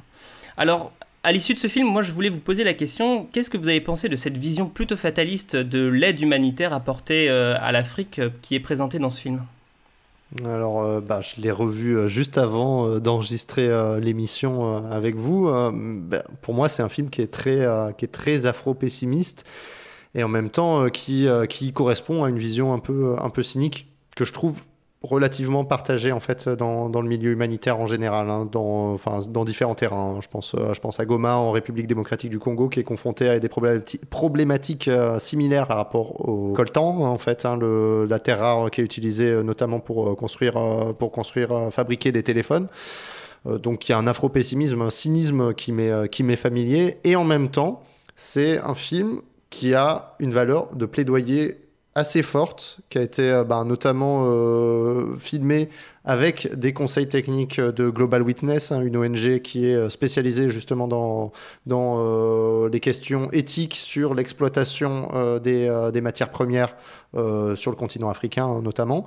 Alors, 0.57 0.93
à 1.29 1.33
l'issue 1.33 1.53
de 1.53 1.59
ce 1.59 1.67
film, 1.67 1.87
moi 1.87 2.01
je 2.01 2.11
voulais 2.13 2.31
vous 2.31 2.39
poser 2.39 2.65
la 2.65 2.73
question, 2.73 3.27
qu'est-ce 3.31 3.51
que 3.51 3.59
vous 3.59 3.69
avez 3.69 3.83
pensé 3.83 4.09
de 4.09 4.17
cette 4.17 4.39
vision 4.39 4.67
plutôt 4.67 4.97
fataliste 4.97 5.57
de 5.57 5.87
l'aide 5.87 6.23
humanitaire 6.23 6.73
apportée 6.73 7.29
euh, 7.29 7.55
à 7.61 7.71
l'Afrique 7.71 8.19
euh, 8.19 8.31
qui 8.41 8.55
est 8.55 8.61
présentée 8.61 8.99
dans 8.99 9.11
ce 9.11 9.21
film? 9.21 9.43
Alors, 10.43 10.83
euh, 10.83 11.03
bah, 11.03 11.21
je 11.21 11.43
l'ai 11.43 11.51
revu 11.51 12.09
juste 12.09 12.39
avant 12.39 12.99
d'enregistrer 12.99 13.69
l'émission 14.01 14.87
avec 14.91 15.17
vous. 15.17 15.51
Bah, 15.51 16.23
pour 16.41 16.55
moi, 16.55 16.67
c'est 16.67 16.83
un 16.83 16.89
film 16.89 17.11
qui 17.11 17.21
est 17.21 17.31
très, 17.31 17.67
très 18.11 18.47
afro-pessimiste 18.47 19.45
et 20.15 20.23
en 20.23 20.29
même 20.29 20.51
temps 20.51 20.89
qui, 20.89 21.27
qui 21.51 21.75
correspond 21.75 22.25
à 22.25 22.31
une 22.31 22.39
vision 22.39 22.73
un 22.73 22.79
peu, 22.79 23.17
un 23.19 23.29
peu 23.29 23.43
cynique 23.43 23.87
que 24.17 24.25
je 24.25 24.33
trouve 24.33 24.65
relativement 25.03 25.65
partagée 25.65 26.11
en 26.11 26.19
fait 26.19 26.49
dans, 26.49 26.89
le 26.89 27.09
milieu 27.09 27.31
humanitaire 27.31 27.79
en 27.79 27.87
général, 27.87 28.31
hein, 28.31 28.49
dans, 28.51 28.97
différents 29.45 29.77
terrains. 29.77 30.17
hein. 30.17 30.21
Je 30.21 30.29
pense, 30.29 30.55
euh, 30.55 30.75
je 30.75 30.81
pense 30.81 30.99
à 30.99 31.05
Goma 31.05 31.37
en 31.37 31.53
République 31.53 31.87
démocratique 31.87 32.31
du 32.31 32.41
Congo 32.41 32.69
qui 32.69 32.81
est 32.81 32.85
confronté 32.85 33.29
à 33.29 33.39
des 33.39 33.49
problémati- 33.49 34.01
problématiques 34.11 34.89
euh, 34.89 35.19
similaires 35.19 35.69
par 35.69 35.77
rapport 35.77 36.29
au 36.29 36.53
coltan 36.53 37.01
en 37.01 37.19
fait, 37.19 37.45
hein, 37.45 37.59
la 38.09 38.19
terre 38.19 38.41
rare 38.41 38.71
qui 38.71 38.81
est 38.81 38.85
utilisée 38.85 39.31
euh, 39.31 39.43
notamment 39.43 39.79
pour 39.79 40.17
construire, 40.17 40.55
pour 40.99 41.13
construire, 41.13 41.69
fabriquer 41.71 42.11
des 42.13 42.23
téléphones. 42.23 42.69
Donc 43.45 43.89
il 43.89 43.93
y 43.93 43.95
a 43.95 43.99
un 43.99 44.07
afro-pessimisme, 44.09 44.83
un 44.83 44.91
cynisme 44.91 45.55
qui 45.55 45.73
m'est 45.73 46.37
familier 46.37 46.99
et 47.05 47.15
en 47.15 47.25
même 47.25 47.49
temps 47.49 47.83
c'est 48.17 48.59
un 48.59 48.75
film 48.75 49.21
qui 49.49 49.75
a 49.75 50.17
une 50.19 50.33
valeur 50.33 50.75
de 50.75 50.87
plaidoyer 50.87 51.68
assez 51.99 52.23
forte, 52.23 52.79
qui 52.91 52.99
a 52.99 53.03
été 53.03 53.31
euh, 53.31 53.45
bah, 53.45 53.65
notamment 53.65 54.25
euh, 54.27 55.17
filmée 55.19 55.69
avec 56.05 56.49
des 56.55 56.73
conseils 56.73 57.09
techniques 57.09 57.61
de 57.61 57.91
Global 57.91 58.23
Witness, 58.23 58.73
hein, 58.73 58.81
une 58.81 58.97
ONG 58.97 59.41
qui 59.41 59.67
est 59.67 59.75
euh, 59.75 59.89
spécialisée 59.91 60.49
justement 60.49 60.87
dans, 60.87 61.33
dans 61.67 62.69
les 62.69 62.81
questions 62.81 63.31
éthiques 63.33 63.75
sur 63.75 64.15
l'exploitation 64.15 65.39
des, 65.43 65.89
des 65.93 66.01
matières 66.01 66.31
premières 66.31 66.77
sur 67.15 67.71
le 67.71 67.77
continent 67.77 68.09
africain 68.09 68.47
hein, 68.47 68.61
notamment. 68.63 69.05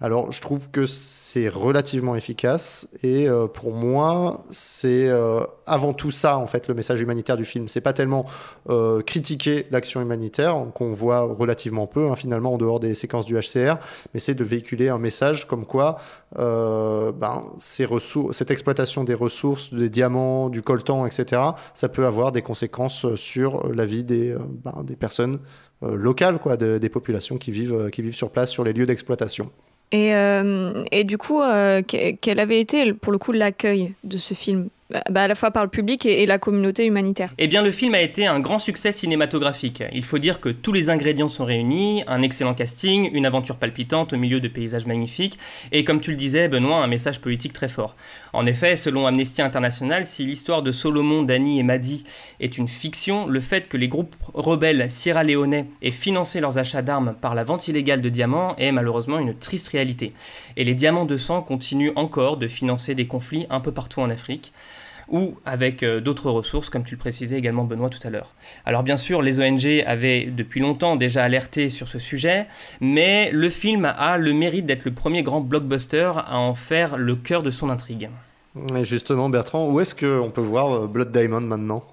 Alors, 0.00 0.30
je 0.30 0.40
trouve 0.40 0.70
que 0.70 0.86
c'est 0.86 1.48
relativement 1.48 2.14
efficace 2.14 2.88
et 3.02 3.28
euh, 3.28 3.48
pour 3.48 3.72
moi, 3.72 4.44
c'est 4.48 5.08
euh, 5.08 5.40
avant 5.66 5.92
tout 5.92 6.12
ça 6.12 6.38
en 6.38 6.46
fait 6.46 6.68
le 6.68 6.74
message 6.74 7.00
humanitaire 7.00 7.36
du 7.36 7.44
film. 7.44 7.66
C'est 7.66 7.80
pas 7.80 7.92
tellement 7.92 8.24
euh, 8.70 9.00
critiquer 9.00 9.66
l'action 9.72 10.00
humanitaire 10.00 10.64
qu'on 10.72 10.92
voit 10.92 11.22
relativement 11.22 11.88
peu 11.88 12.08
hein, 12.08 12.14
finalement 12.14 12.54
en 12.54 12.58
dehors 12.58 12.78
des 12.78 12.94
séquences 12.94 13.26
du 13.26 13.34
HCR, 13.34 13.74
mais 14.14 14.20
c'est 14.20 14.36
de 14.36 14.44
véhiculer 14.44 14.88
un 14.88 14.98
message 14.98 15.48
comme 15.48 15.66
quoi 15.66 15.98
euh, 16.38 17.10
ben, 17.10 17.44
ces 17.58 17.84
ressources, 17.84 18.36
cette 18.36 18.52
exploitation 18.52 19.02
des 19.02 19.14
ressources, 19.14 19.74
des 19.74 19.88
diamants, 19.88 20.48
du 20.48 20.62
coltan, 20.62 21.06
etc., 21.06 21.42
ça 21.74 21.88
peut 21.88 22.06
avoir 22.06 22.30
des 22.30 22.42
conséquences 22.42 23.16
sur 23.16 23.68
la 23.72 23.84
vie 23.84 24.04
des, 24.04 24.30
euh, 24.30 24.38
ben, 24.64 24.84
des 24.84 24.94
personnes 24.94 25.40
euh, 25.82 25.96
locales, 25.96 26.38
quoi, 26.38 26.56
de- 26.56 26.78
des 26.78 26.88
populations 26.88 27.36
qui 27.36 27.50
vivent, 27.50 27.90
qui 27.90 28.02
vivent 28.02 28.14
sur 28.14 28.30
place, 28.30 28.50
sur 28.50 28.62
les 28.62 28.72
lieux 28.72 28.86
d'exploitation. 28.86 29.50
Et, 29.92 30.14
euh, 30.14 30.84
et 30.92 31.04
du 31.04 31.16
coup, 31.18 31.40
euh, 31.42 31.82
que- 31.82 32.12
quel 32.12 32.40
avait 32.40 32.60
été 32.60 32.92
pour 32.92 33.12
le 33.12 33.18
coup 33.18 33.32
l'accueil 33.32 33.94
de 34.04 34.18
ce 34.18 34.34
film? 34.34 34.68
Bah, 34.90 35.02
bah, 35.10 35.22
À 35.22 35.28
la 35.28 35.34
fois 35.34 35.50
par 35.50 35.64
le 35.64 35.68
public 35.68 36.06
et, 36.06 36.22
et 36.22 36.26
la 36.26 36.38
communauté 36.38 36.86
humanitaire. 36.86 37.34
Eh 37.36 37.46
bien, 37.46 37.62
le 37.62 37.70
film 37.70 37.94
a 37.94 38.00
été 38.00 38.26
un 38.26 38.40
grand 38.40 38.58
succès 38.58 38.90
cinématographique. 38.90 39.82
Il 39.92 40.04
faut 40.04 40.18
dire 40.18 40.40
que 40.40 40.48
tous 40.48 40.72
les 40.72 40.88
ingrédients 40.88 41.28
sont 41.28 41.44
réunis, 41.44 42.04
un 42.06 42.22
excellent 42.22 42.54
casting, 42.54 43.10
une 43.12 43.26
aventure 43.26 43.56
palpitante 43.56 44.14
au 44.14 44.16
milieu 44.16 44.40
de 44.40 44.48
paysages 44.48 44.86
magnifiques, 44.86 45.38
et 45.72 45.84
comme 45.84 46.00
tu 46.00 46.10
le 46.10 46.16
disais, 46.16 46.48
Benoît, 46.48 46.82
un 46.82 46.86
message 46.86 47.20
politique 47.20 47.52
très 47.52 47.68
fort. 47.68 47.96
En 48.32 48.46
effet, 48.46 48.76
selon 48.76 49.06
Amnesty 49.06 49.42
International, 49.42 50.06
si 50.06 50.24
l'histoire 50.24 50.62
de 50.62 50.72
Solomon, 50.72 51.22
Dani 51.22 51.60
et 51.60 51.62
Madi 51.62 52.04
est 52.40 52.56
une 52.56 52.68
fiction, 52.68 53.26
le 53.26 53.40
fait 53.40 53.68
que 53.68 53.76
les 53.76 53.88
groupes 53.88 54.16
rebelles 54.32 54.90
sierra-léonais 54.90 55.66
aient 55.82 55.90
financé 55.90 56.40
leurs 56.40 56.56
achats 56.56 56.82
d'armes 56.82 57.14
par 57.20 57.34
la 57.34 57.44
vente 57.44 57.68
illégale 57.68 58.00
de 58.00 58.08
diamants 58.08 58.56
est 58.56 58.72
malheureusement 58.72 59.18
une 59.18 59.34
triste 59.34 59.68
réalité. 59.68 60.12
Et 60.56 60.64
les 60.64 60.74
diamants 60.74 61.04
de 61.04 61.16
sang 61.18 61.42
continuent 61.42 61.92
encore 61.96 62.38
de 62.38 62.48
financer 62.48 62.94
des 62.94 63.06
conflits 63.06 63.46
un 63.50 63.60
peu 63.60 63.72
partout 63.72 64.00
en 64.00 64.10
Afrique 64.10 64.52
ou 65.10 65.36
avec 65.44 65.82
euh, 65.82 66.00
d'autres 66.00 66.30
ressources, 66.30 66.70
comme 66.70 66.84
tu 66.84 66.94
le 66.94 66.98
précisais 66.98 67.36
également 67.36 67.64
Benoît 67.64 67.90
tout 67.90 68.04
à 68.06 68.10
l'heure. 68.10 68.34
Alors 68.64 68.82
bien 68.82 68.96
sûr, 68.96 69.22
les 69.22 69.40
ONG 69.40 69.84
avaient 69.86 70.26
depuis 70.26 70.60
longtemps 70.60 70.96
déjà 70.96 71.24
alerté 71.24 71.68
sur 71.70 71.88
ce 71.88 71.98
sujet, 71.98 72.46
mais 72.80 73.30
le 73.32 73.48
film 73.48 73.84
a 73.84 74.18
le 74.18 74.32
mérite 74.32 74.66
d'être 74.66 74.84
le 74.84 74.92
premier 74.92 75.22
grand 75.22 75.40
blockbuster 75.40 76.12
à 76.16 76.38
en 76.38 76.54
faire 76.54 76.96
le 76.96 77.16
cœur 77.16 77.42
de 77.42 77.50
son 77.50 77.70
intrigue. 77.70 78.10
Et 78.76 78.84
justement, 78.84 79.28
Bertrand, 79.28 79.68
où 79.68 79.80
est-ce 79.80 79.94
qu'on 79.94 80.30
peut 80.30 80.40
voir 80.40 80.72
euh, 80.72 80.86
Blood 80.86 81.12
Diamond 81.12 81.40
maintenant? 81.40 81.84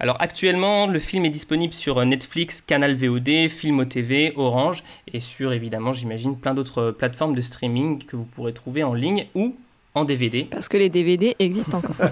Alors 0.00 0.16
actuellement, 0.20 0.86
le 0.86 0.98
film 0.98 1.24
est 1.24 1.30
disponible 1.30 1.72
sur 1.72 2.04
Netflix, 2.04 2.60
Canal 2.60 2.94
VOD, 2.94 3.48
Filmo 3.48 3.84
TV, 3.84 4.32
Orange, 4.36 4.82
et 5.12 5.20
sur 5.20 5.52
évidemment, 5.52 5.92
j'imagine, 5.92 6.36
plein 6.38 6.54
d'autres 6.54 6.90
plateformes 6.90 7.34
de 7.34 7.40
streaming 7.40 8.04
que 8.04 8.16
vous 8.16 8.24
pourrez 8.24 8.52
trouver 8.52 8.82
en 8.82 8.94
ligne 8.94 9.26
ou 9.34 9.54
en 9.96 10.04
DVD. 10.04 10.44
Parce 10.44 10.68
que 10.68 10.76
les 10.76 10.90
DVD 10.90 11.34
existent 11.38 11.78
encore. 11.78 11.96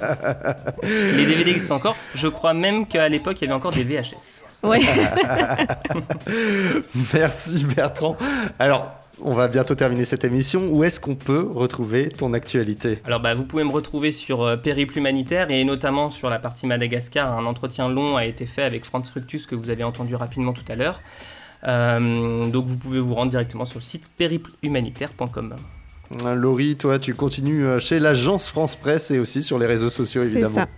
Les 0.82 1.26
DVD 1.26 1.50
existent 1.50 1.76
encore. 1.76 1.96
Je 2.14 2.28
crois 2.28 2.54
même 2.54 2.86
qu'à 2.86 3.08
l'époque, 3.08 3.40
il 3.40 3.44
y 3.44 3.44
avait 3.44 3.54
encore 3.54 3.72
des 3.72 3.84
VHS. 3.84 4.42
Ouais. 4.62 4.80
Merci 7.12 7.66
Bertrand. 7.66 8.16
Alors, 8.58 8.90
on 9.20 9.32
va 9.32 9.48
bientôt 9.48 9.74
terminer 9.74 10.06
cette 10.06 10.24
émission. 10.24 10.66
Où 10.70 10.82
est-ce 10.82 10.98
qu'on 10.98 11.14
peut 11.14 11.46
retrouver 11.54 12.08
ton 12.08 12.32
actualité? 12.32 13.00
Alors 13.04 13.20
bah, 13.20 13.34
vous 13.34 13.44
pouvez 13.44 13.64
me 13.64 13.72
retrouver 13.72 14.12
sur 14.12 14.42
euh, 14.42 14.56
Périple 14.56 14.96
Humanitaire 14.96 15.50
et 15.50 15.62
notamment 15.64 16.08
sur 16.08 16.30
la 16.30 16.38
partie 16.38 16.66
Madagascar. 16.66 17.36
Un 17.36 17.44
entretien 17.44 17.90
long 17.90 18.16
a 18.16 18.24
été 18.24 18.46
fait 18.46 18.62
avec 18.62 18.86
Franz 18.86 19.10
Fructus 19.10 19.46
que 19.46 19.54
vous 19.54 19.68
avez 19.68 19.84
entendu 19.84 20.16
rapidement 20.16 20.54
tout 20.54 20.64
à 20.68 20.74
l'heure. 20.74 21.02
Euh, 21.66 22.46
donc 22.46 22.64
vous 22.64 22.78
pouvez 22.78 23.00
vous 23.00 23.14
rendre 23.14 23.30
directement 23.30 23.66
sur 23.66 23.78
le 23.78 23.84
site 23.84 24.08
périplehumanitaire.com. 24.16 25.56
Laurie, 26.36 26.76
toi, 26.76 26.98
tu 26.98 27.14
continues 27.14 27.64
euh, 27.66 27.78
chez 27.78 27.98
l'agence 27.98 28.46
France 28.46 28.76
Presse 28.76 29.10
et 29.10 29.18
aussi 29.18 29.42
sur 29.42 29.58
les 29.58 29.66
réseaux 29.66 29.90
sociaux, 29.90 30.22
C'est 30.22 30.30
évidemment. 30.30 30.54
ça. 30.54 30.68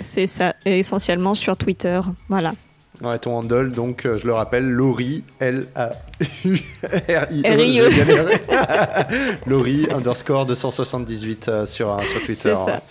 C'est 0.00 0.26
ça, 0.26 0.54
et 0.66 0.78
essentiellement 0.80 1.34
sur 1.34 1.56
Twitter. 1.56 2.00
Voilà. 2.28 2.54
Ouais, 3.02 3.18
ton 3.18 3.36
handle, 3.38 3.72
donc, 3.72 4.04
euh, 4.06 4.16
je 4.18 4.26
le 4.26 4.32
rappelle, 4.32 4.68
Laurie, 4.68 5.24
L-A-U-R-I-E. 5.40 7.42
R-I-E. 7.44 7.90
j'ai 7.90 7.98
galéré. 7.98 8.34
Laurie, 9.46 9.86
underscore 9.92 10.46
278 10.46 11.48
euh, 11.48 11.66
sur, 11.66 11.90
euh, 11.92 12.02
sur 12.06 12.18
Twitter. 12.20 12.34
C'est 12.34 12.54
ça. 12.54 12.82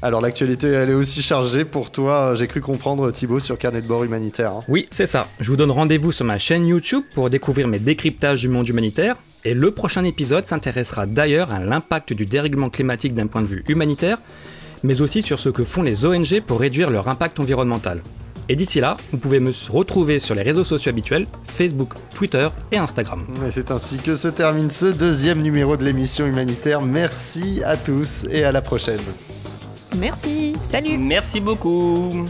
Alors, 0.00 0.20
l'actualité, 0.20 0.68
elle 0.68 0.90
est 0.90 0.94
aussi 0.94 1.22
chargée 1.22 1.64
pour 1.64 1.90
toi, 1.90 2.34
j'ai 2.34 2.48
cru 2.48 2.60
comprendre, 2.60 3.10
Thibaut, 3.10 3.40
sur 3.40 3.58
Carnet 3.58 3.82
de 3.82 3.86
bord 3.86 4.04
humanitaire. 4.04 4.52
hein. 4.52 4.60
Oui, 4.68 4.86
c'est 4.90 5.06
ça. 5.06 5.28
Je 5.38 5.48
vous 5.50 5.56
donne 5.56 5.70
rendez-vous 5.70 6.12
sur 6.12 6.24
ma 6.24 6.38
chaîne 6.38 6.66
YouTube 6.66 7.04
pour 7.14 7.30
découvrir 7.30 7.68
mes 7.68 7.78
décryptages 7.78 8.40
du 8.40 8.48
monde 8.48 8.68
humanitaire. 8.68 9.16
Et 9.44 9.54
le 9.54 9.70
prochain 9.72 10.04
épisode 10.04 10.44
s'intéressera 10.44 11.06
d'ailleurs 11.06 11.52
à 11.52 11.58
l'impact 11.58 12.12
du 12.12 12.26
dérèglement 12.26 12.70
climatique 12.70 13.14
d'un 13.14 13.26
point 13.26 13.42
de 13.42 13.46
vue 13.46 13.64
humanitaire, 13.68 14.18
mais 14.82 15.00
aussi 15.00 15.22
sur 15.22 15.38
ce 15.38 15.48
que 15.48 15.64
font 15.64 15.82
les 15.82 16.04
ONG 16.04 16.40
pour 16.46 16.60
réduire 16.60 16.90
leur 16.90 17.08
impact 17.08 17.40
environnemental. 17.40 18.02
Et 18.48 18.56
d'ici 18.56 18.80
là, 18.80 18.96
vous 19.12 19.18
pouvez 19.18 19.40
me 19.40 19.52
retrouver 19.70 20.18
sur 20.18 20.34
les 20.34 20.42
réseaux 20.42 20.64
sociaux 20.64 20.90
habituels, 20.90 21.26
Facebook, 21.44 21.94
Twitter 22.14 22.48
et 22.70 22.78
Instagram. 22.78 23.24
Et 23.46 23.50
c'est 23.50 23.70
ainsi 23.70 23.98
que 23.98 24.16
se 24.16 24.28
termine 24.28 24.70
ce 24.70 24.86
deuxième 24.86 25.42
numéro 25.42 25.76
de 25.76 25.84
l'émission 25.84 26.26
humanitaire. 26.26 26.82
Merci 26.82 27.62
à 27.64 27.76
tous 27.76 28.26
et 28.30 28.44
à 28.44 28.52
la 28.52 28.60
prochaine. 28.60 29.00
Merci. 29.96 30.54
Salut. 30.60 30.98
Merci 30.98 31.40
beaucoup. 31.40 32.24